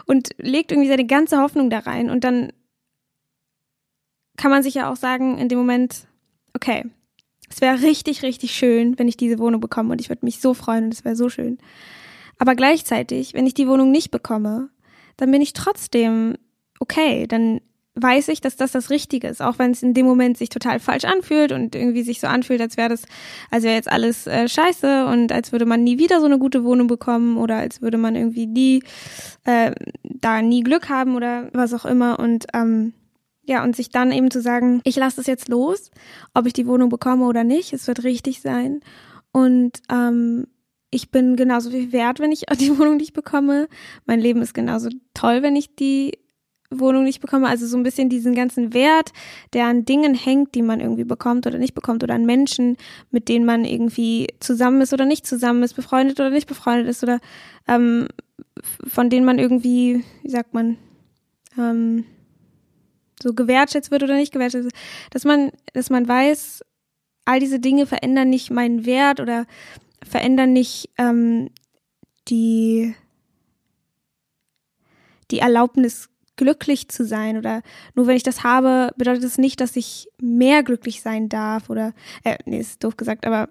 und 0.07 0.31
legt 0.39 0.73
irgendwie 0.73 0.89
seine 0.89 1.07
ganze 1.07 1.39
Hoffnung 1.39 1.71
da 1.71 1.79
rein 1.79 2.11
und 2.11 2.25
dann 2.25 2.53
kann 4.37 4.50
man 4.50 4.62
sich 4.62 4.75
ja 4.75 4.91
auch 4.91 4.97
sagen 4.97 5.39
in 5.39 5.49
dem 5.49 5.59
Moment, 5.59 6.07
okay, 6.55 6.85
es 7.50 7.61
wäre 7.61 7.83
richtig, 7.83 8.23
richtig 8.23 8.52
schön, 8.52 8.99
wenn 8.99 9.09
ich 9.09 9.16
diese 9.16 9.38
Wohnung 9.38 9.61
bekomme 9.61 9.92
und 9.92 10.00
ich 10.00 10.09
würde 10.09 10.25
mich 10.25 10.40
so 10.40 10.54
freuen 10.54 10.85
und 10.85 10.95
es 10.95 11.04
wäre 11.04 11.16
so 11.16 11.28
schön. 11.28 11.59
Aber 12.38 12.54
gleichzeitig, 12.54 13.35
wenn 13.35 13.47
ich 13.47 13.54
die 13.54 13.69
Wohnung 13.69 13.90
nicht 13.90 14.11
bekomme, 14.11 14.71
dann 15.16 15.30
bin 15.30 15.42
ich 15.42 15.52
trotzdem 15.52 16.37
okay, 16.80 17.26
dann 17.26 17.61
weiß 17.95 18.28
ich, 18.28 18.40
dass 18.40 18.57
das 18.57 18.73
das 18.73 18.88
Richtige 18.88 19.28
ist, 19.28 19.42
auch 19.42 19.59
wenn 19.59 19.73
es 19.73 19.83
in 19.83 19.95
dem 19.95 20.07
Moment 20.07 20.38
sich 20.38 20.49
total 20.49 20.80
falsch 20.80 21.04
anfühlt 21.04 21.52
und 21.52 21.75
irgendwie 21.75 22.02
sich 22.02 22.21
so 22.21 22.28
anfühlt, 22.28 22.61
als 22.61 22.76
wäre 22.76 22.88
das, 22.88 23.02
als 23.50 23.64
wäre 23.64 23.75
jetzt 23.75 23.90
alles 23.90 24.26
äh, 24.26 24.49
scheiße 24.49 25.07
und 25.07 25.33
als 25.33 25.52
würde 25.52 25.66
man 25.66 25.85
nie 25.85 25.99
wieder 25.99 26.21
so 26.21 26.26
eine 26.26 26.38
gute 26.38 26.64
Wohnung 26.64 26.87
bekommen 26.87 27.37
oder 27.37 27.57
als 27.57 27.83
würde 27.83 27.99
man 27.99 28.16
irgendwie 28.16 28.47
nie 28.47 28.83
äh, 29.45 29.73
da 30.02 30.40
nie 30.40 30.62
Glück 30.62 30.88
haben 30.88 31.16
oder 31.16 31.50
was 31.52 31.75
auch 31.75 31.85
immer 31.85 32.19
und 32.21 32.47
ähm, 32.54 32.95
ja, 33.42 33.64
und 33.64 33.75
sich 33.75 33.90
dann 33.90 34.12
eben 34.12 34.30
zu 34.30 34.40
sagen, 34.40 34.80
ich 34.85 34.97
lasse 34.97 35.20
es 35.20 35.26
jetzt 35.26 35.49
los, 35.49 35.90
ob 36.35 36.47
ich 36.47 36.52
die 36.52 36.66
Wohnung 36.66 36.88
bekomme 36.88 37.26
oder 37.26 37.44
nicht, 37.44 37.73
es 37.73 37.87
wird 37.87 38.04
richtig 38.04 38.40
sein. 38.40 38.80
Und 39.32 39.80
ähm, 39.90 40.47
ich 40.90 41.11
bin 41.11 41.37
genauso 41.37 41.70
viel 41.70 41.92
wert, 41.92 42.18
wenn 42.18 42.32
ich 42.32 42.44
die 42.59 42.78
Wohnung 42.78 42.97
nicht 42.97 43.12
bekomme. 43.12 43.68
Mein 44.06 44.20
Leben 44.20 44.42
ist 44.42 44.54
genauso 44.54 44.90
toll, 45.14 45.42
wenn 45.42 45.56
ich 45.56 45.75
die 45.75 46.18
Wohnung 46.70 47.04
nicht 47.04 47.20
bekomme. 47.20 47.49
Also 47.49 47.66
so 47.66 47.76
ein 47.76 47.82
bisschen 47.82 48.09
diesen 48.09 48.35
ganzen 48.35 48.73
Wert, 48.73 49.12
der 49.52 49.66
an 49.66 49.85
Dingen 49.85 50.14
hängt, 50.14 50.54
die 50.54 50.62
man 50.62 50.80
irgendwie 50.80 51.04
bekommt 51.04 51.47
oder 51.47 51.59
nicht 51.59 51.75
bekommt 51.75 52.04
oder 52.04 52.14
an 52.14 52.26
Menschen, 52.26 52.76
mit 53.11 53.28
denen 53.28 53.44
man 53.44 53.64
irgendwie 53.64 54.28
zusammen 54.38 54.80
ist 54.80 54.92
oder 54.92 55.04
nicht 55.04 55.26
zusammen 55.26 55.62
ist, 55.62 55.75
befreundet 55.75 56.20
oder 56.20 56.30
nicht 56.30 56.47
befreundet 56.47 56.88
ist 56.88 57.02
oder 57.02 57.20
ähm, 57.66 58.06
von 58.87 59.11
denen 59.11 59.26
man 59.26 59.38
irgendwie, 59.38 60.04
wie 60.23 60.30
sagt 60.30 60.54
man, 60.54 60.76
ähm, 61.59 62.04
so 63.23 63.35
gewertschätzt 63.35 63.91
wird 63.91 64.03
oder 64.03 64.17
nicht 64.17 64.33
gewertschätzt 64.33 64.65
wird, 64.65 64.75
dass 65.11 65.25
man, 65.25 65.50
dass 65.73 65.91
man 65.91 66.07
weiß, 66.07 66.65
all 67.25 67.41
diese 67.41 67.61
Dinge 67.61 67.87
verändern 67.87 68.31
nicht 68.31 68.50
meinen 68.50 68.87
Wert 68.87 69.21
oder 69.21 69.47
verändern 70.03 70.53
nicht 70.53 70.91
ähm, 70.99 71.50
die, 72.29 72.95
die 75.31 75.39
Erlaubnis, 75.39 76.11
glücklich 76.41 76.89
zu 76.89 77.05
sein 77.05 77.37
oder 77.37 77.61
nur 77.95 78.07
wenn 78.07 78.17
ich 78.17 78.23
das 78.23 78.43
habe, 78.43 78.95
bedeutet 78.97 79.25
das 79.25 79.37
nicht, 79.37 79.61
dass 79.61 79.77
ich 79.77 80.09
mehr 80.23 80.62
glücklich 80.62 81.03
sein 81.03 81.29
darf 81.29 81.69
oder, 81.69 81.93
äh, 82.25 82.39
nee, 82.47 82.59
ist 82.59 82.83
doof 82.83 82.97
gesagt, 82.97 83.27
aber 83.27 83.50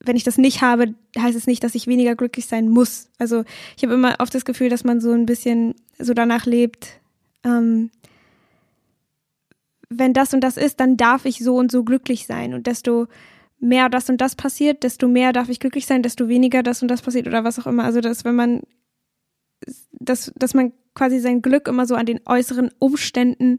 wenn 0.00 0.16
ich 0.16 0.24
das 0.24 0.36
nicht 0.36 0.60
habe, 0.60 0.96
heißt 1.16 1.36
es 1.36 1.46
nicht, 1.46 1.62
dass 1.62 1.76
ich 1.76 1.86
weniger 1.86 2.16
glücklich 2.16 2.46
sein 2.46 2.68
muss. 2.68 3.08
Also 3.18 3.44
ich 3.76 3.84
habe 3.84 3.94
immer 3.94 4.16
oft 4.18 4.34
das 4.34 4.44
Gefühl, 4.44 4.68
dass 4.68 4.82
man 4.82 5.00
so 5.00 5.12
ein 5.12 5.26
bisschen 5.26 5.76
so 5.96 6.12
danach 6.12 6.44
lebt, 6.44 6.98
ähm, 7.44 7.92
wenn 9.98 10.12
das 10.12 10.34
und 10.34 10.40
das 10.40 10.56
ist, 10.56 10.80
dann 10.80 10.96
darf 10.96 11.24
ich 11.24 11.38
so 11.38 11.56
und 11.56 11.70
so 11.70 11.84
glücklich 11.84 12.26
sein. 12.26 12.54
Und 12.54 12.66
desto 12.66 13.06
mehr 13.60 13.88
das 13.88 14.10
und 14.10 14.20
das 14.20 14.36
passiert, 14.36 14.82
desto 14.82 15.08
mehr 15.08 15.32
darf 15.32 15.48
ich 15.48 15.60
glücklich 15.60 15.86
sein, 15.86 16.02
desto 16.02 16.28
weniger 16.28 16.62
das 16.62 16.82
und 16.82 16.88
das 16.88 17.02
passiert 17.02 17.26
oder 17.26 17.44
was 17.44 17.58
auch 17.58 17.66
immer. 17.66 17.84
Also, 17.84 18.00
dass 18.00 18.24
wenn 18.24 18.34
man, 18.34 18.62
dass, 19.92 20.32
dass 20.36 20.54
man 20.54 20.72
quasi 20.94 21.18
sein 21.18 21.42
Glück 21.42 21.68
immer 21.68 21.86
so 21.86 21.94
an 21.94 22.06
den 22.06 22.20
äußeren 22.26 22.70
Umständen 22.78 23.58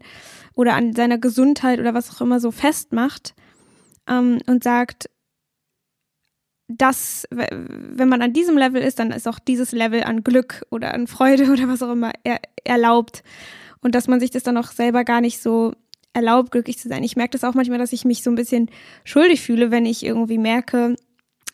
oder 0.54 0.74
an 0.74 0.94
seiner 0.94 1.18
Gesundheit 1.18 1.80
oder 1.80 1.94
was 1.94 2.10
auch 2.10 2.20
immer 2.20 2.40
so 2.40 2.50
festmacht 2.50 3.34
ähm, 4.08 4.38
und 4.46 4.64
sagt, 4.64 5.10
dass, 6.68 7.28
wenn 7.30 8.08
man 8.08 8.22
an 8.22 8.32
diesem 8.32 8.58
Level 8.58 8.82
ist, 8.82 8.98
dann 8.98 9.12
ist 9.12 9.28
auch 9.28 9.38
dieses 9.38 9.72
Level 9.72 10.02
an 10.02 10.24
Glück 10.24 10.66
oder 10.70 10.94
an 10.94 11.06
Freude 11.06 11.50
oder 11.52 11.68
was 11.68 11.82
auch 11.82 11.92
immer 11.92 12.12
er, 12.24 12.40
erlaubt. 12.64 13.22
Und 13.80 13.94
dass 13.94 14.08
man 14.08 14.18
sich 14.18 14.30
das 14.30 14.42
dann 14.42 14.56
auch 14.56 14.72
selber 14.72 15.04
gar 15.04 15.20
nicht 15.20 15.40
so 15.40 15.72
erlaubt, 16.16 16.50
glücklich 16.50 16.78
zu 16.78 16.88
sein. 16.88 17.04
Ich 17.04 17.14
merke 17.14 17.32
das 17.32 17.44
auch 17.44 17.54
manchmal, 17.54 17.78
dass 17.78 17.92
ich 17.92 18.04
mich 18.04 18.22
so 18.22 18.30
ein 18.30 18.36
bisschen 18.36 18.70
schuldig 19.04 19.42
fühle, 19.42 19.70
wenn 19.70 19.86
ich 19.86 20.04
irgendwie 20.04 20.38
merke, 20.38 20.96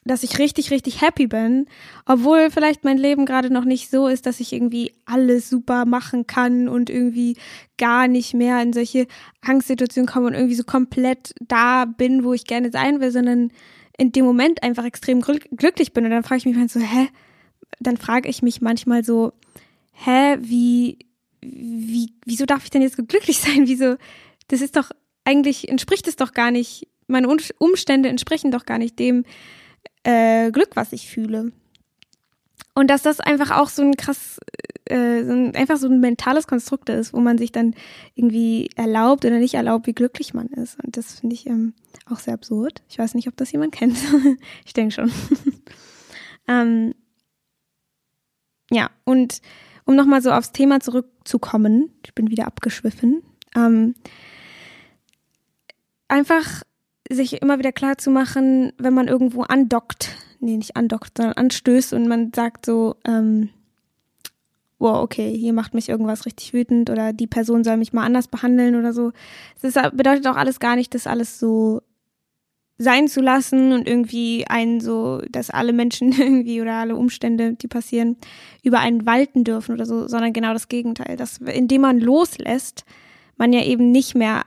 dass 0.05 0.23
ich 0.23 0.39
richtig, 0.39 0.71
richtig 0.71 1.01
happy 1.01 1.27
bin, 1.27 1.67
obwohl 2.07 2.51
vielleicht 2.51 2.85
mein 2.85 2.99
Leben 2.99 3.25
gerade 3.25 3.53
noch 3.53 3.65
nicht 3.65 3.91
so 3.91 4.09
ist, 4.09 4.27
dass 4.27 4.41
ich 4.41 4.53
irgendwie 4.53 4.93
alles 5.05 5.49
super 5.49 5.85
machen 5.85 6.27
kann 6.27 6.69
und 6.69 6.91
irgendwie 6.91 7.37
gar 7.79 8.09
nicht 8.09 8.35
mehr 8.35 8.61
in 8.63 8.73
solche 8.73 9.07
Angstsituationen 9.43 10.09
komme 10.09 10.27
und 10.29 10.35
irgendwie 10.35 10.57
so 10.57 10.65
komplett 10.65 11.35
da 11.41 11.85
bin, 11.85 12.25
wo 12.25 12.33
ich 12.33 12.47
gerne 12.47 12.71
sein 12.73 13.01
will, 13.01 13.13
sondern 13.13 13.53
in 13.97 14.11
dem 14.11 14.25
Moment 14.25 14.63
einfach 14.63 14.85
extrem 14.85 15.21
glücklich 15.21 15.93
bin. 15.93 16.05
Und 16.05 16.11
dann 16.11 16.25
frage 16.25 16.39
ich 16.39 16.47
mich 16.47 16.57
manchmal 16.57 16.83
so, 16.83 16.89
hä? 16.89 17.09
Dann 17.79 17.97
frage 17.97 18.29
ich 18.29 18.43
mich 18.43 18.61
manchmal 18.61 19.05
so, 19.05 19.33
hä, 19.93 20.37
wie, 20.41 20.99
wie, 21.41 22.13
wieso 22.25 22.45
darf 22.45 22.65
ich 22.65 22.71
denn 22.71 22.83
jetzt 22.83 22.97
glücklich 22.97 23.39
sein? 23.41 23.69
Wieso, 23.69 23.97
das 24.53 24.61
ist 24.61 24.77
doch, 24.77 24.91
eigentlich 25.25 25.71
entspricht 25.71 26.07
es 26.09 26.17
doch 26.17 26.35
gar 26.35 26.51
nicht, 26.51 26.87
meine 27.07 27.27
Umstände 27.59 28.11
entsprechen 28.11 28.51
doch 28.51 28.67
gar 28.67 28.77
nicht 28.77 28.99
dem 28.99 29.25
äh, 30.05 30.51
Glück, 30.51 30.77
was 30.77 30.93
ich 30.93 31.09
fühle. 31.09 31.53
Und 32.75 32.89
dass 32.89 33.01
das 33.01 33.21
einfach 33.21 33.51
auch 33.51 33.71
so 33.71 33.81
ein 33.81 33.97
krass, 33.97 34.39
äh, 34.85 35.25
so 35.25 35.33
ein, 35.33 35.57
einfach 35.57 35.79
so 35.79 35.89
ein 35.89 36.01
mentales 36.01 36.47
Konstrukt 36.47 36.91
ist, 36.91 37.15
wo 37.15 37.21
man 37.21 37.39
sich 37.39 37.51
dann 37.51 37.75
irgendwie 38.15 38.69
erlaubt 38.77 39.25
oder 39.25 39.39
nicht 39.39 39.55
erlaubt, 39.55 39.87
wie 39.87 39.95
glücklich 39.95 40.35
man 40.35 40.49
ist. 40.49 40.79
Und 40.85 40.99
das 40.99 41.21
finde 41.21 41.35
ich 41.35 41.47
ähm, 41.47 41.73
auch 42.11 42.19
sehr 42.19 42.35
absurd. 42.35 42.83
Ich 42.91 42.99
weiß 42.99 43.15
nicht, 43.15 43.29
ob 43.29 43.37
das 43.39 43.53
jemand 43.53 43.73
kennt. 43.73 43.97
ich 44.67 44.75
denke 44.75 44.95
schon. 44.95 45.11
ähm, 46.47 46.95
ja, 48.71 48.91
und 49.05 49.41
um 49.87 49.97
nochmal 49.97 50.21
so 50.21 50.31
aufs 50.31 50.53
Thema 50.53 50.81
zurückzukommen, 50.81 51.91
ich 52.05 52.15
bin 52.15 52.31
wieder 52.31 52.47
abgeschwiffen. 52.47 53.23
Ähm, 53.57 53.95
einfach 56.13 56.63
sich 57.11 57.43
immer 57.43 57.59
wieder 57.59 57.73
klar 57.73 57.99
zu 57.99 58.11
machen, 58.11 58.73
wenn 58.79 58.95
man 58.95 59.09
irgendwo 59.09 59.43
andockt, 59.43 60.11
nee, 60.41 60.57
nicht 60.57 60.77
andockt, 60.77 61.17
sondern 61.17 61.37
anstößt 61.37 61.95
und 61.95 62.07
man 62.07 62.33
sagt 62.35 62.67
so, 62.67 62.97
ähm, 63.05 63.49
wow, 64.79 65.03
okay, 65.03 65.37
hier 65.37 65.53
macht 65.53 65.75
mich 65.75 65.89
irgendwas 65.89 66.27
richtig 66.27 66.53
wütend 66.53 66.91
oder 66.91 67.13
die 67.13 67.27
Person 67.27 67.65
soll 67.65 67.77
mich 67.77 67.93
mal 67.93 68.05
anders 68.05 68.29
behandeln 68.29 68.77
oder 68.77 68.93
so. 68.93 69.13
Das 69.63 69.75
bedeutet 69.93 70.27
auch 70.27 70.37
alles 70.37 70.61
gar 70.61 70.77
nicht, 70.77 70.95
das 70.95 71.07
alles 71.07 71.39
so 71.39 71.83
sein 72.79 73.07
zu 73.07 73.21
lassen 73.21 73.73
und 73.73 73.87
irgendwie 73.87 74.45
einen 74.49 74.81
so, 74.81 75.23
dass 75.31 75.51
alle 75.51 75.73
Menschen 75.73 76.13
irgendwie 76.19 76.61
oder 76.61 76.75
alle 76.75 76.97
Umstände, 76.97 77.55
die 77.55 77.69
passieren, 77.69 78.17
über 78.63 78.81
einen 78.81 79.07
walten 79.07 79.45
dürfen 79.45 79.73
oder 79.73 79.87
so, 79.87 80.09
sondern 80.09 80.33
genau 80.33 80.53
das 80.53 80.69
Gegenteil. 80.69 81.17
Dass, 81.17 81.39
indem 81.39 81.83
man 81.83 82.01
loslässt, 82.01 82.85
man 83.37 83.53
ja 83.53 83.63
eben 83.63 83.93
nicht 83.93 84.15
mehr 84.15 84.43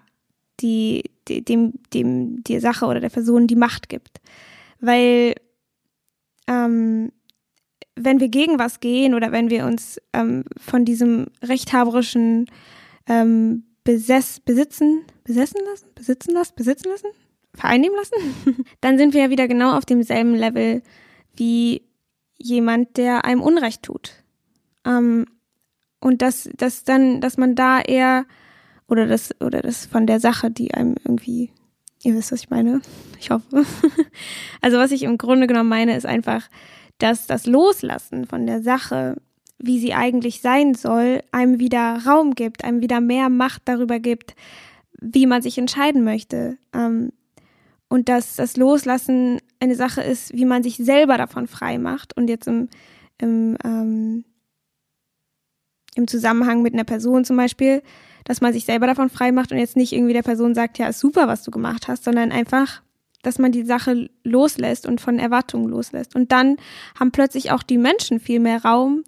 die, 0.60 1.12
die, 1.28 1.44
dem, 1.44 1.74
dem, 1.94 2.44
der 2.44 2.62
Sache 2.62 2.86
oder 2.86 3.00
der 3.00 3.10
Person 3.10 3.48
die 3.48 3.56
Macht 3.56 3.90
gibt. 3.90 4.22
Weil 4.80 5.36
ähm, 6.48 7.12
wenn 7.96 8.20
wir 8.20 8.30
gegen 8.30 8.60
was 8.60 8.80
gehen 8.80 9.14
oder 9.14 9.32
wenn 9.32 9.50
wir 9.50 9.66
uns 9.66 10.00
ähm, 10.14 10.44
von 10.58 10.86
diesem 10.86 11.28
rechthaberischen 11.42 12.48
ähm, 13.08 13.64
Besess, 13.84 14.40
besitzen, 14.40 15.04
besessen 15.24 15.62
lassen, 15.64 15.88
besitzen 15.94 16.34
lassen, 16.34 16.54
besitzen 16.56 16.90
lassen, 16.90 17.08
vereinnehmen 17.54 17.96
lassen, 17.96 18.66
dann 18.82 18.98
sind 18.98 19.14
wir 19.14 19.22
ja 19.24 19.30
wieder 19.30 19.48
genau 19.48 19.78
auf 19.78 19.86
demselben 19.86 20.34
Level 20.34 20.82
wie 21.36 21.84
jemand, 22.38 22.98
der 22.98 23.26
einem 23.26 23.42
Unrecht 23.42 23.84
tut. 23.84 24.24
Ähm, 24.86 25.26
und 26.00 26.22
dass, 26.22 26.50
dass 26.58 26.84
dann, 26.84 27.22
dass 27.22 27.38
man 27.38 27.56
da 27.56 27.80
eher 27.80 28.26
oder 28.88 29.08
das, 29.08 29.34
oder 29.42 29.62
das 29.62 29.86
von 29.86 30.08
der 30.08 30.20
Sache, 30.20 30.52
die 30.52 30.74
einem 30.74 30.96
irgendwie, 31.04 31.52
ihr 32.04 32.16
wisst, 32.16 32.32
was 32.32 32.42
ich 32.42 32.50
meine? 32.50 32.82
Ich 33.20 33.30
hoffe. 33.30 33.66
Also 34.62 34.78
was 34.78 34.92
ich 34.92 35.04
im 35.04 35.20
Grunde 35.20 35.46
genommen 35.46 35.70
meine, 35.70 35.96
ist 35.96 36.08
einfach, 36.08 36.50
dass 36.98 37.28
das 37.28 37.46
Loslassen 37.46 38.26
von 38.26 38.48
der 38.48 38.64
Sache, 38.64 39.18
wie 39.60 39.80
sie 39.80 39.94
eigentlich 39.94 40.42
sein 40.42 40.74
soll, 40.74 41.22
einem 41.32 41.60
wieder 41.60 42.02
Raum 42.06 42.34
gibt, 42.34 42.64
einem 42.64 42.82
wieder 42.82 43.00
mehr 43.00 43.30
Macht 43.30 43.64
darüber 43.66 44.00
gibt, 44.00 44.36
wie 45.00 45.28
man 45.28 45.44
sich 45.44 45.60
entscheiden 45.60 46.04
möchte. 46.04 46.58
Ähm, 46.74 47.12
und 47.90 48.10
dass 48.10 48.38
das 48.38 48.58
Loslassen 48.58 49.40
eine 49.60 49.76
Sache 49.76 50.02
ist, 50.02 50.34
wie 50.34 50.46
man 50.46 50.64
sich 50.64 50.78
selber 50.78 51.18
davon 51.18 51.46
frei 51.48 51.78
macht. 51.78 52.18
Und 52.18 52.28
jetzt 52.28 52.48
im, 52.48 52.70
im 53.20 53.56
ähm, 53.64 54.26
im 55.96 56.08
Zusammenhang 56.08 56.62
mit 56.62 56.74
einer 56.74 56.84
Person 56.84 57.26
zum 57.26 57.38
Beispiel, 57.38 57.82
dass 58.26 58.42
man 58.42 58.52
sich 58.52 58.66
selber 58.66 58.88
davon 58.88 59.10
frei 59.10 59.32
macht 59.32 59.52
und 59.52 59.60
jetzt 59.60 59.78
nicht 59.78 59.94
irgendwie 59.94 60.14
der 60.14 60.24
Person 60.24 60.54
sagt, 60.54 60.78
ja, 60.78 60.88
ist 60.88 61.00
super, 61.00 61.28
was 61.28 61.44
du 61.44 61.52
gemacht 61.52 61.88
hast, 61.88 62.04
sondern 62.04 62.32
einfach, 62.32 62.82
dass 63.22 63.40
man 63.40 63.52
die 63.52 63.64
Sache 63.64 64.10
loslässt 64.24 64.86
und 64.86 65.00
von 65.00 65.20
Erwartungen 65.20 65.70
loslässt. 65.70 66.16
Und 66.16 66.32
dann 66.32 66.58
haben 67.00 67.12
plötzlich 67.12 67.52
auch 67.52 67.64
die 67.64 67.78
Menschen 67.78 68.20
viel 68.20 68.40
mehr 68.40 68.64
Raum, 68.64 69.04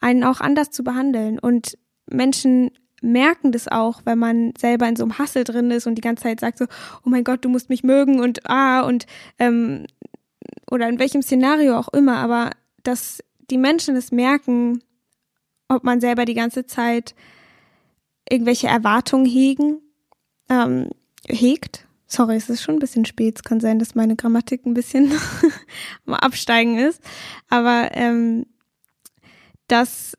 einen 0.00 0.24
auch 0.24 0.40
anders 0.40 0.70
zu 0.70 0.82
behandeln. 0.82 1.38
Und 1.38 1.78
Menschen 2.10 2.70
merken 3.02 3.52
das 3.52 3.68
auch, 3.68 4.02
wenn 4.04 4.18
man 4.18 4.54
selber 4.58 4.88
in 4.88 4.96
so 4.96 5.04
einem 5.04 5.18
Hassel 5.18 5.44
drin 5.44 5.70
ist 5.70 5.86
und 5.86 5.96
die 5.96 6.02
ganze 6.02 6.24
Zeit 6.24 6.40
sagt 6.40 6.58
so, 6.58 6.66
oh 7.04 7.10
mein 7.10 7.24
Gott, 7.24 7.44
du 7.44 7.48
musst 7.48 7.68
mich 7.68 7.82
mögen 7.82 8.20
und 8.20 8.48
ah 8.48 8.80
und 8.80 9.06
ähm, 9.38 9.86
oder 10.70 10.88
in 10.88 10.98
welchem 10.98 11.22
Szenario 11.22 11.76
auch 11.76 11.88
immer, 11.88 12.16
aber 12.16 12.50
dass 12.82 13.22
die 13.50 13.58
Menschen 13.58 13.96
es 13.96 14.12
merken, 14.12 14.82
ob 15.68 15.84
man 15.84 16.00
selber 16.00 16.24
die 16.24 16.34
ganze 16.34 16.66
Zeit 16.66 17.14
irgendwelche 18.28 18.68
Erwartungen 18.68 19.26
hegen, 19.26 19.80
ähm, 20.48 20.90
hegt. 21.26 21.86
Sorry, 22.06 22.36
es 22.36 22.50
ist 22.50 22.62
schon 22.62 22.76
ein 22.76 22.80
bisschen 22.80 23.04
spät. 23.06 23.36
Es 23.36 23.42
kann 23.42 23.60
sein, 23.60 23.78
dass 23.78 23.94
meine 23.94 24.16
Grammatik 24.16 24.66
ein 24.66 24.74
bisschen 24.74 25.12
am 26.06 26.14
Absteigen 26.14 26.78
ist. 26.78 27.00
Aber 27.48 27.90
ähm, 27.94 28.46
dass 29.66 30.12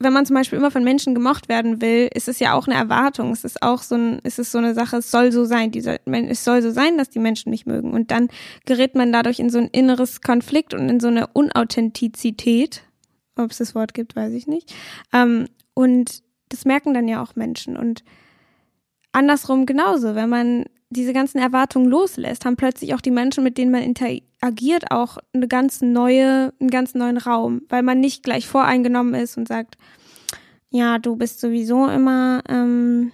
wenn 0.00 0.14
man 0.14 0.24
zum 0.24 0.34
Beispiel 0.34 0.58
immer 0.58 0.70
von 0.70 0.82
Menschen 0.82 1.14
gemocht 1.14 1.50
werden 1.50 1.82
will, 1.82 2.08
ist 2.14 2.26
es 2.26 2.38
ja 2.38 2.54
auch 2.54 2.66
eine 2.66 2.76
Erwartung. 2.76 3.32
Es 3.32 3.44
ist 3.44 3.62
auch 3.62 3.82
so 3.82 3.96
ein, 3.96 4.20
es 4.24 4.36
so 4.36 4.56
eine 4.56 4.74
Sache, 4.74 4.96
es 4.96 5.10
soll 5.10 5.30
so 5.30 5.44
sein. 5.44 5.70
Dieser, 5.70 5.98
es 6.06 6.42
soll 6.42 6.62
so 6.62 6.70
sein, 6.70 6.96
dass 6.96 7.10
die 7.10 7.18
Menschen 7.18 7.50
mich 7.50 7.66
mögen. 7.66 7.92
Und 7.92 8.10
dann 8.10 8.28
gerät 8.64 8.94
man 8.94 9.12
dadurch 9.12 9.38
in 9.38 9.50
so 9.50 9.58
ein 9.58 9.68
inneres 9.68 10.22
Konflikt 10.22 10.72
und 10.72 10.88
in 10.88 11.00
so 11.00 11.08
eine 11.08 11.26
Unauthentizität. 11.26 12.82
Ob 13.36 13.50
es 13.50 13.58
das 13.58 13.74
Wort 13.74 13.92
gibt, 13.92 14.16
weiß 14.16 14.32
ich 14.32 14.46
nicht. 14.46 14.74
Ähm, 15.12 15.48
und 15.74 16.22
das 16.50 16.66
merken 16.66 16.92
dann 16.92 17.08
ja 17.08 17.22
auch 17.22 17.34
Menschen. 17.34 17.76
Und 17.76 18.04
andersrum 19.12 19.64
genauso, 19.64 20.14
wenn 20.14 20.28
man 20.28 20.66
diese 20.90 21.12
ganzen 21.12 21.38
Erwartungen 21.38 21.88
loslässt, 21.88 22.44
haben 22.44 22.56
plötzlich 22.56 22.94
auch 22.94 23.00
die 23.00 23.12
Menschen, 23.12 23.44
mit 23.44 23.56
denen 23.56 23.70
man 23.70 23.82
interagiert, 23.82 24.90
auch 24.90 25.18
eine 25.32 25.46
ganz 25.46 25.80
neue, 25.80 26.52
einen 26.60 26.70
ganz 26.70 26.94
neuen 26.94 27.16
Raum, 27.16 27.62
weil 27.68 27.82
man 27.82 28.00
nicht 28.00 28.24
gleich 28.24 28.48
voreingenommen 28.48 29.14
ist 29.14 29.36
und 29.36 29.46
sagt, 29.46 29.78
ja, 30.70 30.98
du 30.98 31.16
bist 31.16 31.40
sowieso 31.40 31.88
immer, 31.88 32.42
ähm, 32.48 33.12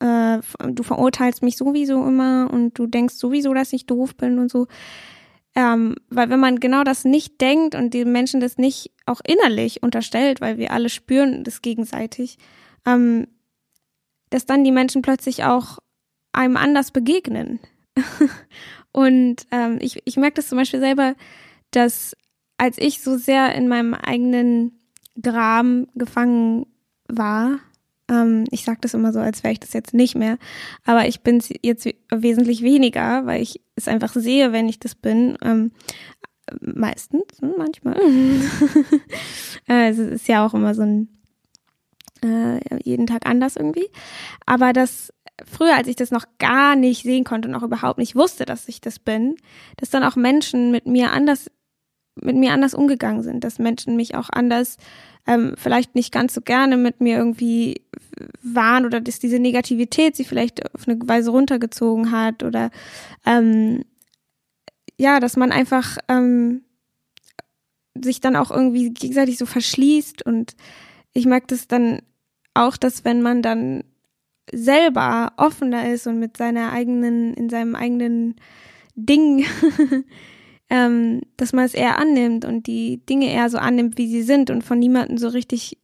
äh, 0.00 0.38
du 0.70 0.82
verurteilst 0.82 1.42
mich 1.42 1.56
sowieso 1.56 2.04
immer 2.06 2.50
und 2.52 2.78
du 2.78 2.86
denkst 2.86 3.14
sowieso, 3.14 3.54
dass 3.54 3.72
ich 3.72 3.86
doof 3.86 4.14
bin 4.14 4.38
und 4.38 4.50
so. 4.50 4.66
Ähm, 5.54 5.96
weil 6.08 6.30
wenn 6.30 6.40
man 6.40 6.60
genau 6.60 6.84
das 6.84 7.04
nicht 7.04 7.40
denkt 7.40 7.74
und 7.74 7.94
die 7.94 8.04
Menschen 8.04 8.40
das 8.40 8.58
nicht 8.58 8.92
auch 9.06 9.20
innerlich 9.26 9.82
unterstellt, 9.82 10.40
weil 10.40 10.58
wir 10.58 10.72
alle 10.72 10.88
spüren 10.88 11.42
das 11.42 11.62
gegenseitig, 11.62 12.38
ähm, 12.86 13.26
dass 14.30 14.46
dann 14.46 14.64
die 14.64 14.72
Menschen 14.72 15.02
plötzlich 15.02 15.44
auch 15.44 15.78
einem 16.32 16.56
anders 16.56 16.90
begegnen. 16.90 17.60
und 18.92 19.46
ähm, 19.50 19.78
ich, 19.80 20.00
ich 20.04 20.16
merke 20.16 20.36
das 20.36 20.48
zum 20.48 20.58
Beispiel 20.58 20.80
selber, 20.80 21.14
dass 21.70 22.14
als 22.58 22.78
ich 22.78 23.00
so 23.00 23.16
sehr 23.16 23.54
in 23.54 23.68
meinem 23.68 23.94
eigenen 23.94 24.78
Graben 25.20 25.88
gefangen 25.94 26.66
war, 27.08 27.60
ähm, 28.08 28.44
ich 28.50 28.64
sage 28.64 28.78
das 28.80 28.94
immer 28.94 29.12
so, 29.12 29.20
als 29.20 29.42
wäre 29.42 29.52
ich 29.52 29.60
das 29.60 29.72
jetzt 29.72 29.94
nicht 29.94 30.14
mehr, 30.14 30.38
aber 30.84 31.06
ich 31.06 31.20
bin 31.20 31.38
es 31.38 31.50
jetzt 31.62 31.88
wesentlich 32.10 32.62
weniger, 32.62 33.26
weil 33.26 33.42
ich 33.42 33.60
es 33.76 33.88
einfach 33.88 34.12
sehe, 34.14 34.52
wenn 34.52 34.68
ich 34.68 34.78
das 34.78 34.94
bin. 34.94 35.36
Ähm, 35.42 35.72
meistens, 36.60 37.40
hm, 37.40 37.54
manchmal. 37.58 37.96
äh, 39.68 39.90
es 39.90 39.98
ist 39.98 40.28
ja 40.28 40.46
auch 40.46 40.54
immer 40.54 40.74
so 40.74 40.82
ein 40.82 41.08
äh, 42.24 42.60
jeden 42.82 43.06
Tag 43.06 43.26
anders 43.26 43.56
irgendwie. 43.56 43.88
Aber 44.46 44.72
das 44.72 45.12
früher, 45.44 45.76
als 45.76 45.88
ich 45.88 45.96
das 45.96 46.10
noch 46.10 46.24
gar 46.38 46.76
nicht 46.76 47.02
sehen 47.02 47.24
konnte 47.24 47.48
und 47.48 47.54
auch 47.54 47.62
überhaupt 47.62 47.98
nicht 47.98 48.16
wusste, 48.16 48.44
dass 48.44 48.68
ich 48.68 48.80
das 48.80 48.98
bin, 48.98 49.36
dass 49.76 49.90
dann 49.90 50.02
auch 50.02 50.16
Menschen 50.16 50.70
mit 50.70 50.86
mir 50.86 51.12
anders, 51.12 51.50
mit 52.22 52.36
mir 52.36 52.52
anders 52.52 52.74
umgegangen 52.74 53.22
sind, 53.22 53.44
dass 53.44 53.58
Menschen 53.58 53.96
mich 53.96 54.14
auch 54.14 54.28
anders, 54.30 54.76
ähm, 55.26 55.54
vielleicht 55.56 55.94
nicht 55.94 56.12
ganz 56.12 56.34
so 56.34 56.40
gerne 56.40 56.76
mit 56.76 57.00
mir 57.00 57.16
irgendwie 57.16 57.82
waren 58.42 58.86
oder 58.86 59.00
dass 59.00 59.18
diese 59.18 59.38
Negativität 59.38 60.16
sie 60.16 60.24
vielleicht 60.24 60.74
auf 60.74 60.88
eine 60.88 60.98
Weise 61.06 61.30
runtergezogen 61.30 62.10
hat 62.10 62.42
oder 62.42 62.70
ähm, 63.26 63.84
ja, 64.98 65.20
dass 65.20 65.36
man 65.36 65.52
einfach 65.52 65.98
ähm, 66.08 66.62
sich 68.04 68.20
dann 68.20 68.36
auch 68.36 68.50
irgendwie 68.50 68.90
gegenseitig 68.90 69.38
so 69.38 69.46
verschließt. 69.46 70.24
Und 70.24 70.56
ich 71.12 71.26
merke 71.26 71.46
das 71.48 71.68
dann 71.68 72.00
auch, 72.54 72.76
dass 72.76 73.04
wenn 73.04 73.22
man 73.22 73.42
dann 73.42 73.84
selber 74.52 75.32
offener 75.36 75.90
ist 75.92 76.06
und 76.06 76.18
mit 76.18 76.36
seiner 76.36 76.72
eigenen, 76.72 77.34
in 77.34 77.48
seinem 77.48 77.74
eigenen 77.74 78.36
Ding, 78.94 79.44
ähm, 80.70 81.22
dass 81.36 81.52
man 81.52 81.64
es 81.64 81.74
eher 81.74 81.98
annimmt 81.98 82.44
und 82.44 82.66
die 82.66 83.04
Dinge 83.06 83.32
eher 83.32 83.48
so 83.50 83.58
annimmt, 83.58 83.98
wie 83.98 84.08
sie 84.08 84.22
sind 84.22 84.50
und 84.50 84.62
von 84.62 84.78
niemandem 84.78 85.18
so 85.18 85.28
richtig 85.28 85.78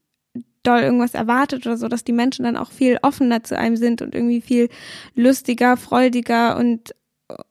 doll 0.62 0.80
irgendwas 0.80 1.14
erwartet 1.14 1.66
oder 1.66 1.76
so, 1.76 1.88
dass 1.88 2.04
die 2.04 2.12
Menschen 2.12 2.44
dann 2.44 2.56
auch 2.56 2.70
viel 2.70 2.98
offener 3.02 3.44
zu 3.44 3.56
einem 3.56 3.76
sind 3.76 4.02
und 4.02 4.14
irgendwie 4.14 4.40
viel 4.40 4.68
lustiger, 5.14 5.76
freudiger 5.76 6.56
und 6.56 6.94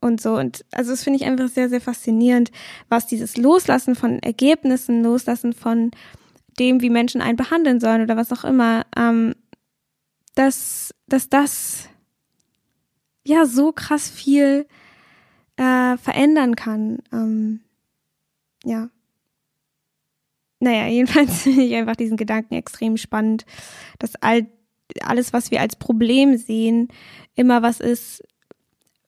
und 0.02 0.22
so. 0.22 0.36
Und 0.36 0.66
also 0.72 0.92
das 0.92 1.04
finde 1.04 1.20
ich 1.20 1.26
einfach 1.26 1.50
sehr, 1.50 1.70
sehr 1.70 1.82
faszinierend, 1.82 2.52
was 2.90 3.08
dieses 3.08 3.38
Loslassen 3.38 3.96
von 3.96 4.20
Ergebnissen, 4.20 5.04
Loslassen 5.04 5.54
von 5.54 5.92
dem, 6.60 6.82
wie 6.82 6.90
Menschen 6.90 7.22
einen 7.22 7.38
behandeln 7.38 7.80
sollen 7.80 8.04
oder 8.04 8.18
was 8.18 8.32
auch 8.32 8.44
immer, 8.44 8.86
ähm, 8.96 9.34
dass, 10.36 10.94
dass 11.08 11.30
das 11.30 11.90
ja 13.26 13.46
so 13.46 13.72
krass 13.72 14.10
viel 14.10 14.68
äh, 15.58 15.98
verändern 15.98 16.56
kann. 16.56 17.00
Ähm, 17.12 17.62
ja. 18.64 18.90
Naja, 20.60 20.88
jedenfalls 20.88 21.44
finde 21.44 21.64
ich 21.64 21.76
einfach 21.76 21.96
diesen 21.96 22.18
Gedanken 22.18 22.56
extrem 22.56 22.98
spannend, 22.98 23.46
dass 24.00 24.16
all, 24.16 24.48
alles, 25.02 25.34
was 25.34 25.52
wir 25.52 25.62
als 25.62 25.76
Problem 25.76 26.38
sehen, 26.38 26.88
immer 27.36 27.62
was 27.62 27.80
ist, 27.80 28.24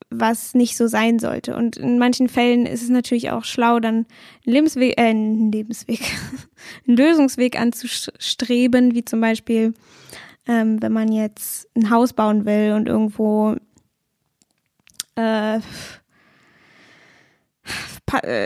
was 0.09 0.53
nicht 0.53 0.77
so 0.77 0.87
sein 0.87 1.19
sollte. 1.19 1.55
Und 1.55 1.77
in 1.77 1.97
manchen 1.97 2.29
Fällen 2.29 2.65
ist 2.65 2.83
es 2.83 2.89
natürlich 2.89 3.31
auch 3.31 3.43
schlau, 3.43 3.79
dann 3.79 3.95
einen 3.95 4.53
Lebensweg, 4.53 4.97
äh, 4.97 5.03
einen 5.03 5.51
Lebensweg, 5.51 6.01
einen 6.87 6.97
Lösungsweg 6.97 7.59
anzustreben, 7.59 8.93
wie 8.93 9.03
zum 9.03 9.19
Beispiel 9.19 9.73
ähm, 10.47 10.81
wenn 10.81 10.91
man 10.91 11.11
jetzt 11.11 11.67
ein 11.75 11.89
Haus 11.89 12.13
bauen 12.13 12.45
will 12.45 12.73
und 12.73 12.87
irgendwo 12.87 13.55
äh, 15.15 15.59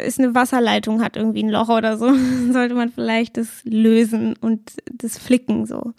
ist 0.03 0.19
eine 0.19 0.35
Wasserleitung, 0.35 1.01
hat 1.03 1.17
irgendwie 1.17 1.43
ein 1.43 1.49
Loch 1.49 1.69
oder 1.69 1.97
so, 1.97 2.13
sollte 2.51 2.75
man 2.75 2.91
vielleicht 2.91 3.37
das 3.37 3.47
lösen 3.63 4.35
und 4.39 4.73
das 4.91 5.17
flicken 5.17 5.65
so. 5.65 5.93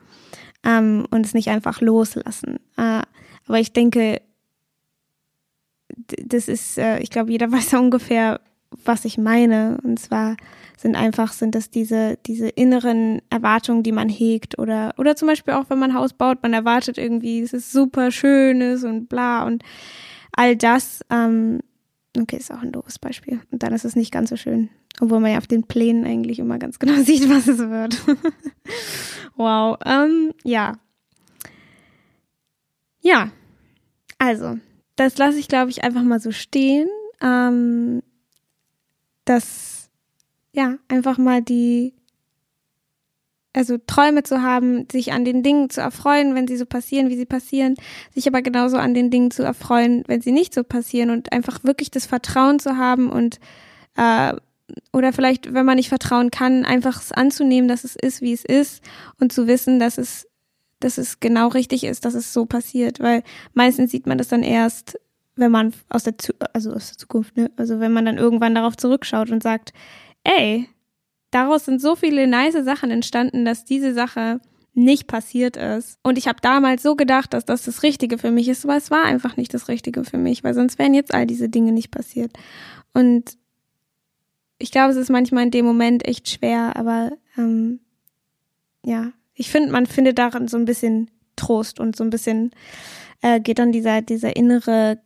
Ähm, 0.65 1.07
und 1.11 1.25
es 1.25 1.35
nicht 1.35 1.49
einfach 1.49 1.81
loslassen. 1.81 2.59
Äh, 2.77 3.03
aber 3.47 3.59
ich 3.61 3.73
denke, 3.73 4.21
das 6.07 6.49
ist, 6.49 6.79
äh, 6.79 6.99
ich 7.01 7.11
glaube, 7.11 7.31
jeder 7.31 7.51
weiß 7.53 7.75
ungefähr, 7.75 8.41
was 8.85 9.05
ich 9.05 9.19
meine. 9.19 9.79
Und 9.83 9.99
zwar 9.99 10.37
sind 10.77 10.97
einfach, 10.97 11.33
sind 11.33 11.55
das 11.55 11.71
diese, 11.71 12.19
diese 12.27 12.49
inneren 12.49 13.21
Erwartungen, 13.31 13.83
die 13.83 13.93
man 13.93 14.09
hegt 14.09 14.59
oder, 14.59 14.95
oder 14.97 15.17
zum 15.17 15.29
Beispiel 15.29 15.55
auch, 15.55 15.69
wenn 15.69 15.79
man 15.79 15.95
Haus 15.95 16.13
baut, 16.13 16.43
man 16.43 16.55
erwartet 16.55 16.97
irgendwie, 16.97 17.41
es 17.41 17.53
ist 17.53 17.73
super 17.73 18.11
schönes 18.11 18.85
und 18.85 19.09
bla 19.09 19.45
und 19.45 19.63
all 20.33 20.57
das, 20.57 21.01
ähm, 21.11 21.61
okay, 22.19 22.37
ist 22.37 22.53
auch 22.53 22.63
ein 22.63 22.73
doofes 22.73 22.99
Beispiel. 22.99 23.41
Und 23.51 23.63
dann 23.63 23.73
ist 23.73 23.85
es 23.85 23.97
nicht 23.97 24.13
ganz 24.13 24.31
so 24.31 24.37
schön. 24.37 24.71
Obwohl 25.01 25.21
man 25.21 25.33
ja 25.33 25.39
auf 25.39 25.47
den 25.47 25.65
Plänen 25.65 26.05
eigentlich 26.05 26.39
immer 26.39 26.59
ganz 26.59 26.79
genau 26.79 26.95
sieht, 27.03 27.29
was 27.29 27.49
es 27.49 27.59
wird. 27.59 28.01
wow, 29.37 29.79
ähm, 29.85 30.33
ja. 30.45 30.79
Ja, 33.01 33.31
also, 34.19 34.59
das 34.97 35.17
lasse 35.17 35.39
ich, 35.39 35.49
glaube 35.49 35.71
ich, 35.71 35.83
einfach 35.85 36.03
mal 36.03 36.21
so 36.21 36.33
stehen. 36.33 36.89
Ähm, 37.23 38.03
dass 39.25 39.91
ja 40.53 40.77
einfach 40.89 41.19
mal 41.19 41.43
die 41.43 41.95
also 43.53 43.79
Träume 43.79 44.23
zu 44.23 44.43
haben, 44.43 44.87
sich 44.91 45.13
an 45.13 45.25
den 45.25 45.43
Dingen 45.43 45.71
zu 45.71 45.81
erfreuen, 45.81 46.35
wenn 46.35 46.47
sie 46.47 46.57
so 46.57 46.67
passieren, 46.67 47.09
wie 47.09 47.17
sie 47.17 47.27
passieren, 47.27 47.75
sich 48.15 48.29
aber 48.29 48.43
genauso 48.43 48.77
an 48.77 48.95
den 48.95 49.11
Dingen 49.11 49.31
zu 49.31 49.43
erfreuen, 49.43 50.05
wenn 50.07 50.21
sie 50.21 50.33
nicht 50.33 50.55
so 50.55 50.63
passieren 50.63 51.11
und 51.11 51.33
einfach 51.33 51.65
wirklich 51.65 51.91
das 51.91 52.07
Vertrauen 52.07 52.59
zu 52.59 52.77
haben 52.77 53.11
und 53.11 53.41
äh, 53.97 54.35
oder 54.93 55.13
vielleicht, 55.13 55.53
wenn 55.53 55.67
man 55.67 55.77
nicht 55.77 55.89
vertrauen 55.89 56.31
kann, 56.31 56.65
einfach 56.65 57.01
es 57.01 57.11
anzunehmen, 57.11 57.69
dass 57.69 57.83
es 57.83 57.97
ist, 57.97 58.23
wie 58.23 58.33
es 58.33 58.45
ist 58.45 58.85
und 59.19 59.33
zu 59.33 59.49
wissen, 59.49 59.81
dass 59.81 59.99
es 59.99 60.29
dass 60.81 60.97
es 60.97 61.21
genau 61.21 61.49
richtig 61.49 61.85
ist, 61.85 62.07
dass 62.07 62.15
es 62.15 62.33
so 62.33 62.47
passiert, 62.47 63.01
weil 63.01 63.23
meistens 63.53 63.91
sieht 63.91 64.07
man 64.07 64.17
das 64.17 64.29
dann 64.29 64.43
erst, 64.43 64.99
wenn 65.37 65.51
man 65.51 65.75
aus 65.91 66.05
der, 66.05 66.15
also 66.55 66.73
aus 66.73 66.89
der 66.89 66.99
Zukunft, 66.99 67.37
ne? 67.37 67.51
also 67.57 67.81
wenn 67.81 67.93
man 67.93 68.07
dann 68.07 68.17
irgendwann 68.17 68.55
darauf 68.55 68.77
zurückschaut 68.77 69.31
und 69.31 69.43
sagt, 69.43 69.73
ey, 70.25 70.69
daraus 71.31 71.65
sind 71.65 71.81
so 71.81 71.97
viele 71.97 72.27
nice 72.27 72.65
Sachen 72.65 72.91
entstanden, 72.91 73.45
dass 73.45 73.65
diese 73.65 73.95
Sache 73.95 74.41
nicht 74.75 75.07
passiert 75.07 75.57
ist. 75.57 75.99
Und 76.03 76.17
ich 76.17 76.29
habe 76.29 76.39
damals 76.41 76.83
so 76.83 76.97
gedacht, 76.97 77.35
dass 77.35 77.45
das 77.45 77.65
das 77.65 77.83
Richtige 77.83 78.19
für 78.19 78.31
mich 78.31 78.49
ist, 78.49 78.65
aber 78.65 78.77
es 78.77 78.91
war 78.91 79.05
einfach 79.05 79.37
nicht 79.37 79.53
das 79.53 79.69
Richtige 79.69 80.05
für 80.05 80.19
mich, 80.19 80.45
weil 80.45 80.55
sonst 80.55 80.79
wären 80.79 80.95
jetzt 80.95 81.13
all 81.13 81.27
diese 81.27 81.49
Dinge 81.49 81.73
nicht 81.73 81.91
passiert. 81.91 82.33
Und 82.93 83.37
ich 84.59 84.71
glaube, 84.71 84.93
es 84.93 84.97
ist 84.97 85.11
manchmal 85.11 85.45
in 85.45 85.51
dem 85.51 85.65
Moment 85.65 86.07
echt 86.07 86.29
schwer, 86.29 86.77
aber 86.77 87.13
ähm, 87.37 87.81
ja, 88.85 89.13
ich 89.35 89.51
finde, 89.51 89.73
man 89.73 89.87
findet 89.87 90.19
darin 90.19 90.49
so 90.49 90.57
ein 90.57 90.67
bisschen 90.67 91.11
Trost 91.37 91.81
und 91.81 91.97
so 91.97 92.05
ein 92.05 92.11
bisschen 92.11 92.51
äh, 93.23 93.41
geht 93.41 93.59
dann 93.59 93.73
dieser, 93.73 94.03
dieser 94.03 94.37
innere 94.37 95.01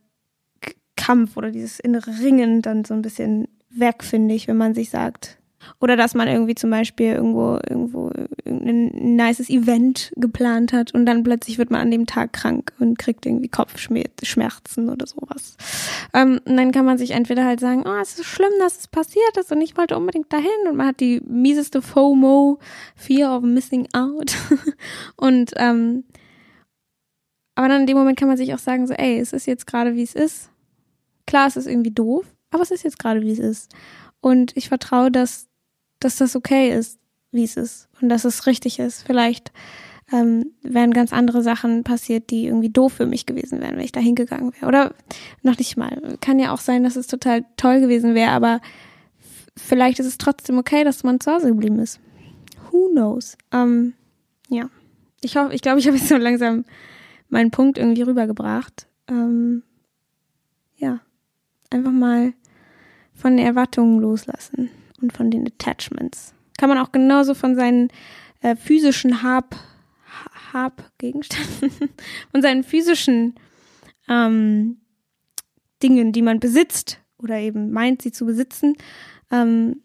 Kampf 0.95 1.37
oder 1.37 1.51
dieses 1.51 1.79
innere 1.79 2.19
Ringen 2.19 2.61
dann 2.61 2.85
so 2.85 2.93
ein 2.93 3.01
bisschen 3.01 3.47
weg, 3.69 4.03
finde 4.03 4.35
ich, 4.35 4.47
wenn 4.47 4.57
man 4.57 4.73
sich 4.73 4.89
sagt, 4.89 5.37
oder 5.79 5.95
dass 5.95 6.13
man 6.15 6.27
irgendwie 6.27 6.55
zum 6.55 6.69
Beispiel 6.69 7.13
irgendwo, 7.13 7.59
irgendwo 7.69 8.11
ein 8.45 9.15
nices 9.15 9.49
Event 9.49 10.11
geplant 10.15 10.73
hat 10.73 10.93
und 10.93 11.05
dann 11.05 11.23
plötzlich 11.23 11.57
wird 11.57 11.71
man 11.71 11.81
an 11.81 11.91
dem 11.91 12.05
Tag 12.05 12.33
krank 12.33 12.73
und 12.79 12.97
kriegt 12.97 13.25
irgendwie 13.25 13.49
Kopfschmerzen 13.49 14.89
oder 14.89 15.07
sowas. 15.07 15.57
Ähm, 16.13 16.39
und 16.45 16.57
dann 16.57 16.71
kann 16.71 16.85
man 16.85 16.97
sich 16.97 17.11
entweder 17.11 17.45
halt 17.45 17.59
sagen, 17.59 17.83
oh, 17.85 17.99
es 18.01 18.19
ist 18.19 18.25
schlimm, 18.25 18.53
dass 18.59 18.79
es 18.79 18.87
passiert 18.87 19.37
ist 19.39 19.51
und 19.51 19.61
ich 19.61 19.77
wollte 19.77 19.97
unbedingt 19.97 20.31
dahin 20.31 20.45
und 20.69 20.75
man 20.75 20.87
hat 20.87 20.99
die 20.99 21.21
mieseste 21.25 21.81
FOMO, 21.81 22.59
Fear 22.95 23.37
of 23.37 23.43
Missing 23.43 23.87
Out. 23.93 24.35
und 25.15 25.51
ähm, 25.57 26.03
aber 27.55 27.69
dann 27.69 27.81
in 27.81 27.87
dem 27.87 27.97
Moment 27.97 28.19
kann 28.19 28.27
man 28.27 28.37
sich 28.37 28.53
auch 28.53 28.59
sagen, 28.59 28.85
so, 28.85 28.93
ey, 28.93 29.17
es 29.17 29.33
ist 29.33 29.47
jetzt 29.47 29.65
gerade 29.65 29.95
wie 29.95 30.03
es 30.03 30.13
ist. 30.13 30.49
Klar, 31.25 31.47
es 31.47 31.55
ist 31.55 31.67
irgendwie 31.67 31.91
doof, 31.91 32.25
aber 32.51 32.63
es 32.63 32.71
ist 32.71 32.83
jetzt 32.83 32.99
gerade 32.99 33.21
wie 33.21 33.31
es 33.31 33.39
ist. 33.39 33.73
Und 34.19 34.55
ich 34.57 34.67
vertraue, 34.67 35.09
dass 35.09 35.47
dass 36.05 36.17
das 36.17 36.35
okay 36.35 36.71
ist, 36.71 36.99
wie 37.31 37.43
es 37.43 37.57
ist 37.57 37.89
und 37.99 38.09
dass 38.09 38.25
es 38.25 38.45
richtig 38.45 38.77
ist. 38.77 39.01
Vielleicht 39.01 39.51
ähm, 40.13 40.51
wären 40.61 40.91
ganz 40.91 41.11
andere 41.11 41.41
Sachen 41.41 41.83
passiert, 41.83 42.29
die 42.29 42.45
irgendwie 42.45 42.69
doof 42.69 42.93
für 42.93 43.07
mich 43.07 43.25
gewesen 43.25 43.59
wären, 43.59 43.75
wenn 43.75 43.83
ich 43.83 43.91
da 43.91 43.99
hingegangen 43.99 44.53
wäre. 44.53 44.67
Oder 44.67 44.93
noch 45.41 45.57
nicht 45.57 45.77
mal. 45.77 46.17
Kann 46.21 46.37
ja 46.37 46.53
auch 46.53 46.59
sein, 46.59 46.83
dass 46.83 46.95
es 46.95 47.07
total 47.07 47.43
toll 47.57 47.81
gewesen 47.81 48.13
wäre, 48.13 48.31
aber 48.31 48.61
vielleicht 49.57 49.99
ist 49.99 50.05
es 50.05 50.19
trotzdem 50.19 50.59
okay, 50.59 50.83
dass 50.83 51.03
man 51.03 51.19
zu 51.19 51.31
Hause 51.31 51.47
geblieben 51.47 51.79
ist. 51.79 51.99
Who 52.71 52.89
knows? 52.91 53.35
Ähm, 53.51 53.93
ja. 54.47 54.69
Ich 55.21 55.35
hoffe, 55.37 55.55
ich 55.55 55.61
glaube, 55.61 55.79
ich 55.79 55.87
habe 55.87 55.97
jetzt 55.97 56.09
so 56.09 56.17
langsam 56.17 56.65
meinen 57.29 57.49
Punkt 57.49 57.79
irgendwie 57.79 58.03
rübergebracht. 58.03 58.85
Ähm, 59.07 59.63
ja. 60.77 60.99
Einfach 61.71 61.91
mal 61.91 62.33
von 63.15 63.37
den 63.37 63.45
Erwartungen 63.47 63.99
loslassen 63.99 64.69
und 65.01 65.13
von 65.13 65.31
den 65.31 65.47
Attachments. 65.47 66.33
Kann 66.57 66.69
man 66.69 66.77
auch 66.77 66.91
genauso 66.91 67.33
von 67.33 67.55
seinen 67.55 67.89
äh, 68.41 68.55
physischen 68.55 69.23
Hab, 69.23 69.55
Habgegenständen, 70.53 71.71
von 72.31 72.41
seinen 72.41 72.63
physischen 72.63 73.35
ähm, 74.07 74.77
Dingen, 75.83 76.11
die 76.11 76.21
man 76.21 76.39
besitzt 76.39 76.99
oder 77.17 77.37
eben 77.37 77.71
meint, 77.71 78.01
sie 78.01 78.11
zu 78.11 78.25
besitzen, 78.25 78.75
ähm, 79.31 79.81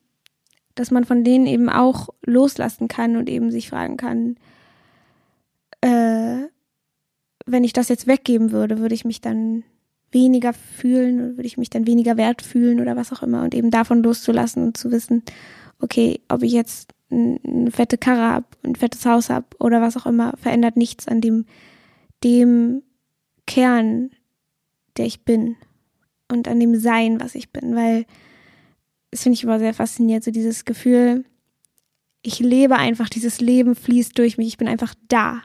dass 0.75 0.91
man 0.91 1.05
von 1.05 1.25
denen 1.25 1.47
eben 1.47 1.69
auch 1.69 2.11
loslassen 2.25 2.89
kann 2.89 3.17
und 3.17 3.29
eben 3.29 3.51
sich 3.51 3.69
fragen 3.69 3.97
kann, 3.97 4.37
äh, 5.81 6.47
wenn 7.47 7.65
ich 7.65 7.73
das 7.73 7.89
jetzt 7.89 8.07
weggeben 8.07 8.53
würde, 8.53 8.79
würde 8.79 8.95
ich 8.95 9.05
mich 9.05 9.21
dann 9.21 9.65
weniger 10.13 10.53
fühlen, 10.53 11.37
würde 11.37 11.47
ich 11.47 11.57
mich 11.57 11.71
dann 11.71 11.87
weniger 11.87 12.17
wert 12.17 12.43
fühlen 12.43 12.81
oder 12.81 12.97
was 12.97 13.13
auch 13.13 13.23
immer 13.23 13.43
und 13.43 13.55
eben 13.55 13.71
davon 13.71 14.03
loszulassen 14.03 14.65
und 14.65 14.77
zu 14.77 14.91
wissen, 14.91 15.23
okay, 15.81 16.21
ob 16.29 16.43
ich 16.43 16.53
jetzt 16.53 16.93
eine 17.11 17.71
fette 17.71 17.99
Karre 17.99 18.23
habe, 18.23 18.47
ein 18.65 18.77
fettes 18.77 19.05
Haus 19.05 19.31
habe 19.31 19.47
oder 19.59 19.81
was 19.81 19.97
auch 19.97 20.07
immer, 20.07 20.35
verändert 20.41 20.77
nichts 20.77 21.09
an 21.09 21.21
dem, 21.21 21.47
dem 22.23 22.83
Kern, 23.47 24.11
der 24.97 25.07
ich 25.07 25.25
bin 25.25 25.57
und 26.29 26.49
an 26.49 26.61
dem 26.61 26.79
Sein, 26.79 27.21
was 27.21 27.35
ich 27.35 27.51
bin, 27.51 27.75
weil 27.75 28.07
das 29.11 29.23
finde 29.25 29.35
ich 29.35 29.45
immer 29.45 29.59
sehr 29.59 29.75
faszinierend, 29.75 30.25
so 30.25 30.31
dieses 30.31 30.65
Gefühl, 30.65 31.25
ich 32.23 32.39
lebe 32.39 32.77
einfach, 32.77 33.09
dieses 33.09 33.41
Leben 33.41 33.75
fließt 33.75 34.17
durch 34.19 34.39
mich, 34.39 34.49
ich 34.49 34.59
bin 34.59 34.69
einfach 34.69 34.95
da. 35.09 35.43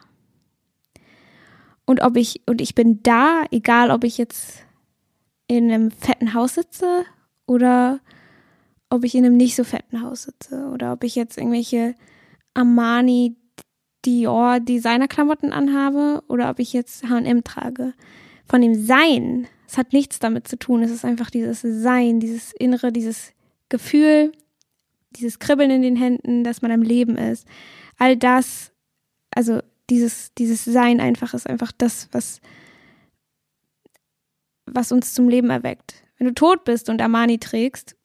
Und 1.86 2.02
ob 2.02 2.18
ich, 2.18 2.42
und 2.48 2.62
ich 2.62 2.76
bin 2.76 3.02
da, 3.04 3.44
egal 3.52 3.92
ob 3.92 4.04
ich 4.04 4.18
jetzt 4.18 4.64
in 5.48 5.72
einem 5.72 5.92
fetten 5.92 6.34
Haus 6.34 6.56
sitze 6.56 7.06
oder 7.46 8.00
ob 8.90 9.04
ich 9.04 9.16
in 9.16 9.26
einem 9.26 9.38
nicht 9.38 9.56
so 9.56 9.64
fetten 9.64 10.02
Haus 10.02 10.24
sitze 10.24 10.70
oder 10.74 10.94
ob 10.94 11.04
ich 11.04 11.16
jetzt 11.16 11.38
irgendwelche 11.38 11.96
Armani 12.54 13.36
Dior 14.06 14.60
Designerklamotten 14.60 15.52
anhabe 15.52 16.24
oder 16.28 16.50
ob 16.50 16.60
ich 16.60 16.74
jetzt 16.74 17.10
H&M 17.10 17.44
trage. 17.44 17.94
Von 18.46 18.62
dem 18.62 18.76
Sein, 18.76 19.48
es 19.68 19.78
hat 19.78 19.94
nichts 19.94 20.20
damit 20.20 20.48
zu 20.48 20.58
tun, 20.58 20.84
es 20.84 20.92
ist 20.92 21.06
einfach 21.06 21.32
dieses 21.32 21.62
Sein, 21.62 22.20
dieses 22.20 22.54
Innere, 22.54 22.92
dieses 22.92 23.34
Gefühl, 23.70 24.32
dieses 25.12 25.40
Kribbeln 25.40 25.72
in 25.72 25.82
den 25.82 25.96
Händen, 25.96 26.44
dass 26.44 26.62
man 26.62 26.72
am 26.72 26.84
Leben 26.84 27.18
ist. 27.18 27.48
All 27.98 28.16
das, 28.16 28.72
also 29.32 29.60
dieses, 29.90 30.34
dieses 30.36 30.66
Sein 30.66 31.00
einfach 31.00 31.34
ist 31.34 31.48
einfach 31.48 31.72
das, 31.72 32.10
was, 32.12 32.42
was 34.66 34.92
uns 34.92 35.14
zum 35.14 35.30
Leben 35.30 35.50
erweckt. 35.50 36.04
Wenn 36.18 36.28
du 36.28 36.34
tot 36.34 36.64
bist 36.64 36.90
und 36.90 37.02
Armani 37.02 37.40
trägst, 37.40 37.96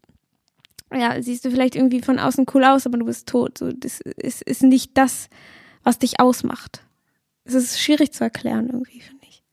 ja, 0.92 1.22
siehst 1.22 1.44
du 1.44 1.50
vielleicht 1.50 1.76
irgendwie 1.76 2.00
von 2.00 2.18
außen 2.18 2.46
cool 2.54 2.64
aus, 2.64 2.86
aber 2.86 2.98
du 2.98 3.04
bist 3.04 3.28
tot. 3.28 3.58
So, 3.58 3.70
das 3.72 4.00
ist, 4.00 4.42
ist 4.42 4.62
nicht 4.62 4.96
das, 4.98 5.28
was 5.84 5.98
dich 5.98 6.18
ausmacht. 6.18 6.82
Es 7.44 7.54
ist 7.54 7.80
schwierig 7.80 8.12
zu 8.12 8.24
erklären 8.24 8.66
irgendwie, 8.66 9.00
finde 9.00 9.24
ich. 9.28 9.44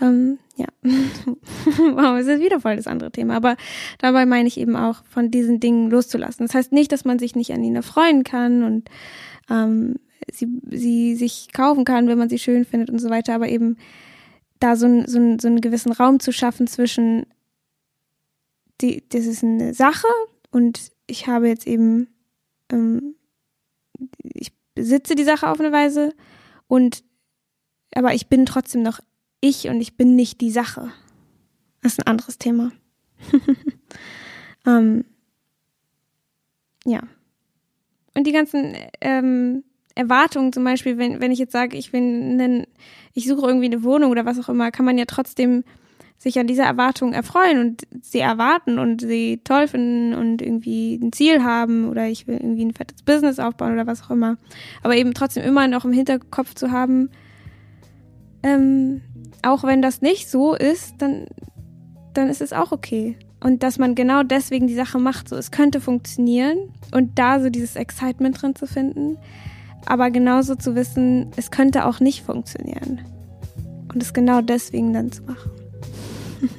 Ähm, 0.00 0.38
ja. 0.56 0.66
wow, 0.82 2.18
es 2.18 2.26
ist 2.26 2.40
wieder 2.40 2.60
voll 2.60 2.76
das 2.76 2.88
andere 2.88 3.12
Thema. 3.12 3.36
Aber 3.36 3.56
dabei 3.98 4.26
meine 4.26 4.48
ich 4.48 4.58
eben 4.58 4.76
auch, 4.76 5.04
von 5.04 5.30
diesen 5.30 5.60
Dingen 5.60 5.88
loszulassen. 5.88 6.46
Das 6.46 6.54
heißt 6.54 6.72
nicht, 6.72 6.90
dass 6.92 7.04
man 7.04 7.18
sich 7.18 7.36
nicht 7.36 7.52
an 7.52 7.62
ihnen 7.62 7.76
erfreuen 7.76 8.24
kann 8.24 8.64
und 8.64 8.90
ähm, 9.48 9.96
sie, 10.32 10.60
sie 10.70 11.14
sich 11.16 11.52
kaufen 11.52 11.84
kann, 11.84 12.08
wenn 12.08 12.18
man 12.18 12.28
sie 12.28 12.38
schön 12.38 12.64
findet 12.64 12.90
und 12.90 12.98
so 12.98 13.10
weiter, 13.10 13.34
aber 13.34 13.48
eben 13.48 13.76
da 14.60 14.76
so, 14.76 14.86
ein, 14.86 15.06
so, 15.06 15.18
ein, 15.18 15.38
so 15.38 15.48
einen 15.48 15.60
gewissen 15.60 15.92
Raum 15.92 16.20
zu 16.20 16.32
schaffen 16.32 16.66
zwischen, 16.66 17.26
die, 18.80 19.04
das 19.08 19.26
ist 19.26 19.44
eine 19.44 19.74
Sache 19.74 20.08
und 20.50 20.90
ich 21.06 21.26
habe 21.26 21.48
jetzt 21.48 21.66
eben, 21.66 22.08
ähm, 22.70 23.14
ich 24.22 24.52
besitze 24.74 25.14
die 25.14 25.24
Sache 25.24 25.48
auf 25.48 25.60
eine 25.60 25.72
Weise 25.72 26.14
und, 26.68 27.04
aber 27.94 28.14
ich 28.14 28.28
bin 28.28 28.46
trotzdem 28.46 28.82
noch 28.82 29.00
ich 29.40 29.68
und 29.68 29.80
ich 29.80 29.96
bin 29.96 30.16
nicht 30.16 30.40
die 30.40 30.50
Sache. 30.50 30.92
Das 31.82 31.92
ist 31.92 32.00
ein 32.00 32.06
anderes 32.06 32.38
Thema. 32.38 32.72
ähm, 34.66 35.04
ja. 36.84 37.02
Und 38.14 38.26
die 38.26 38.32
ganzen 38.32 38.74
ähm, 39.00 39.62
Erwartungen 39.96 40.52
zum 40.52 40.62
Beispiel, 40.62 40.98
wenn, 40.98 41.20
wenn 41.20 41.32
ich 41.32 41.38
jetzt 41.38 41.52
sage, 41.52 41.76
ich 41.76 41.92
will 41.92 42.00
einen, 42.00 42.66
ich 43.14 43.26
suche 43.26 43.46
irgendwie 43.46 43.66
eine 43.66 43.82
Wohnung 43.82 44.10
oder 44.10 44.26
was 44.26 44.38
auch 44.38 44.48
immer, 44.48 44.70
kann 44.70 44.84
man 44.84 44.98
ja 44.98 45.06
trotzdem 45.06 45.64
sich 46.18 46.38
an 46.38 46.46
dieser 46.46 46.64
Erwartung 46.64 47.12
erfreuen 47.12 47.60
und 47.60 47.82
sie 48.02 48.20
erwarten 48.20 48.78
und 48.78 49.00
sie 49.00 49.40
toll 49.44 49.68
finden 49.68 50.14
und 50.14 50.40
irgendwie 50.40 50.94
ein 50.96 51.12
Ziel 51.12 51.42
haben 51.42 51.88
oder 51.88 52.08
ich 52.08 52.26
will 52.26 52.36
irgendwie 52.36 52.64
ein 52.64 52.74
fettes 52.74 53.02
Business 53.02 53.38
aufbauen 53.38 53.72
oder 53.72 53.86
was 53.86 54.02
auch 54.02 54.10
immer. 54.10 54.36
Aber 54.82 54.96
eben 54.96 55.12
trotzdem 55.14 55.44
immer 55.44 55.68
noch 55.68 55.84
im 55.84 55.92
Hinterkopf 55.92 56.54
zu 56.54 56.70
haben, 56.70 57.10
ähm, 58.42 59.02
auch 59.42 59.64
wenn 59.64 59.82
das 59.82 60.02
nicht 60.02 60.30
so 60.30 60.54
ist, 60.54 60.94
dann, 60.98 61.26
dann 62.14 62.28
ist 62.28 62.40
es 62.40 62.52
auch 62.52 62.72
okay. 62.72 63.18
Und 63.40 63.62
dass 63.62 63.78
man 63.78 63.94
genau 63.94 64.22
deswegen 64.22 64.66
die 64.66 64.74
Sache 64.74 64.98
macht, 64.98 65.28
so 65.28 65.36
es 65.36 65.50
könnte 65.50 65.80
funktionieren 65.80 66.56
und 66.92 67.18
da 67.18 67.40
so 67.40 67.50
dieses 67.50 67.76
Excitement 67.76 68.40
drin 68.40 68.54
zu 68.54 68.66
finden, 68.66 69.18
aber 69.86 70.10
genauso 70.10 70.54
zu 70.56 70.74
wissen, 70.74 71.30
es 71.36 71.50
könnte 71.50 71.86
auch 71.86 72.00
nicht 72.00 72.24
funktionieren. 72.24 73.00
Und 73.92 74.02
es 74.02 74.12
genau 74.12 74.42
deswegen 74.42 74.92
dann 74.92 75.12
zu 75.12 75.22
machen. 75.22 75.50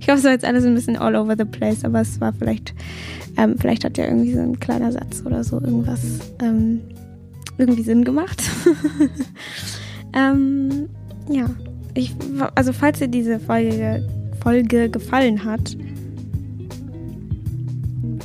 ich 0.00 0.08
hoffe, 0.08 0.18
es 0.18 0.24
war 0.24 0.32
jetzt 0.32 0.44
alles 0.44 0.64
ein 0.64 0.74
bisschen 0.74 0.96
all 0.96 1.16
over 1.16 1.36
the 1.36 1.44
place, 1.44 1.84
aber 1.84 2.00
es 2.00 2.20
war 2.20 2.32
vielleicht, 2.32 2.74
ähm, 3.36 3.56
vielleicht 3.58 3.84
hat 3.84 3.96
ja 3.96 4.04
irgendwie 4.04 4.34
so 4.34 4.40
ein 4.40 4.60
kleiner 4.60 4.92
Satz 4.92 5.22
oder 5.24 5.44
so 5.44 5.60
irgendwas 5.60 6.00
ähm, 6.42 6.80
irgendwie 7.56 7.82
Sinn 7.82 8.04
gemacht. 8.04 8.42
ähm, 10.12 10.88
ja, 11.30 11.48
ich, 11.94 12.14
also 12.54 12.72
falls 12.72 12.98
dir 12.98 13.08
diese 13.08 13.38
Folge, 13.38 14.06
Folge 14.42 14.90
gefallen 14.90 15.44
hat, 15.44 15.76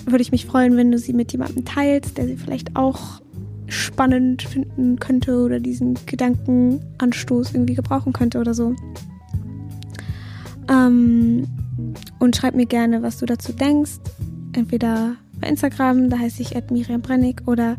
würde 0.05 0.21
ich 0.21 0.31
mich 0.31 0.45
freuen, 0.45 0.75
wenn 0.75 0.91
du 0.91 0.97
sie 0.97 1.13
mit 1.13 1.31
jemandem 1.31 1.65
teilst, 1.65 2.17
der 2.17 2.25
sie 2.25 2.35
vielleicht 2.35 2.75
auch 2.75 3.21
spannend 3.69 4.41
finden 4.41 4.99
könnte 4.99 5.37
oder 5.39 5.59
diesen 5.59 5.97
Gedankenanstoß 6.05 7.53
irgendwie 7.53 7.75
gebrauchen 7.75 8.13
könnte 8.13 8.39
oder 8.39 8.53
so. 8.53 8.75
Ähm, 10.69 11.47
und 12.19 12.35
schreib 12.35 12.55
mir 12.55 12.65
gerne, 12.65 13.01
was 13.01 13.17
du 13.17 13.25
dazu 13.25 13.53
denkst. 13.53 13.99
Entweder 14.53 15.15
bei 15.39 15.47
Instagram, 15.47 16.09
da 16.09 16.17
heiße 16.19 16.41
ich 16.41 16.55
Miriam 16.71 17.01
Brennig, 17.01 17.47
oder 17.47 17.77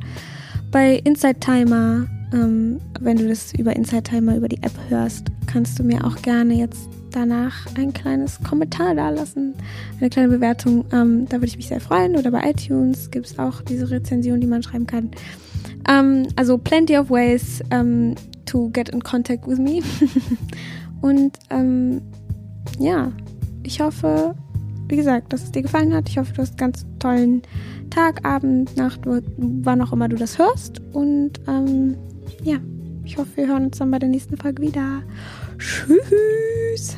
bei 0.71 0.97
Inside 1.05 1.41
Timer 1.41 2.07
Ähm, 2.33 2.81
wenn 3.01 3.17
du 3.17 3.29
das 3.29 3.53
über 3.55 3.75
Inside 3.75 4.05
Timer, 4.05 4.37
über 4.37 4.49
die 4.49 4.63
App 4.63 4.73
hörst, 4.89 5.27
kannst 5.47 5.79
du 5.79 5.83
mir 5.83 6.05
auch 6.05 6.17
gerne 6.23 6.55
jetzt 6.55 6.89
danach 7.11 7.67
ein 7.77 7.93
kleines 7.93 8.41
Kommentar 8.43 8.95
da 8.95 9.11
lassen, 9.11 9.55
eine 9.99 10.11
kleine 10.11 10.29
Bewertung. 10.29 10.85
Ähm, 10.93 11.27
da 11.27 11.37
würde 11.37 11.47
ich 11.47 11.57
mich 11.57 11.69
sehr 11.69 11.81
freuen. 11.81 12.17
Oder 12.17 12.31
bei 12.31 12.51
iTunes 12.51 13.11
gibt 13.11 13.27
es 13.27 13.39
auch 13.39 13.63
diese 13.63 13.91
Rezension, 13.91 14.41
die 14.41 14.47
man 14.47 14.63
schreiben 14.63 14.87
kann. 14.87 15.11
Ähm, 15.89 16.29
also 16.37 16.59
plenty 16.59 16.97
of 16.97 17.11
ways 17.11 17.63
ähm, 17.71 18.15
to 18.47 18.71
get 18.71 18.89
in 18.91 19.03
contact 19.03 19.47
with 19.47 19.59
me. 19.59 19.83
Und 21.03 21.39
ähm, 21.51 22.03
ja, 22.79 23.13
ich 23.63 23.81
hoffe, 23.81 24.35
wie 24.89 24.97
gesagt, 24.97 25.33
dass 25.33 25.45
es 25.45 25.53
dir 25.53 25.63
gefallen 25.63 25.95
hat. 25.95 26.09
Ich 26.09 26.19
hoffe, 26.19 26.33
du 26.33 26.43
hast 26.43 26.51
einen 26.51 26.73
ganz 26.73 26.87
tollen 26.99 27.43
Tag, 27.91 28.25
Abend, 28.25 28.77
Nacht, 28.77 29.01
wann 29.05 29.83
auch 29.83 29.93
immer 29.93 30.09
du 30.09 30.17
das 30.17 30.39
hörst. 30.39 30.81
Und 30.93 31.33
ähm, 31.49 31.97
ja, 32.43 32.57
ich 33.05 33.19
hoffe, 33.19 33.37
wir 33.37 33.49
hören 33.49 33.67
uns 33.67 33.79
dann 33.79 33.91
bei 33.91 33.99
der 33.99 34.09
nächsten 34.09 34.37
Folge 34.37 34.63
wieder. 34.63 35.03
Tschüss. 35.61 36.97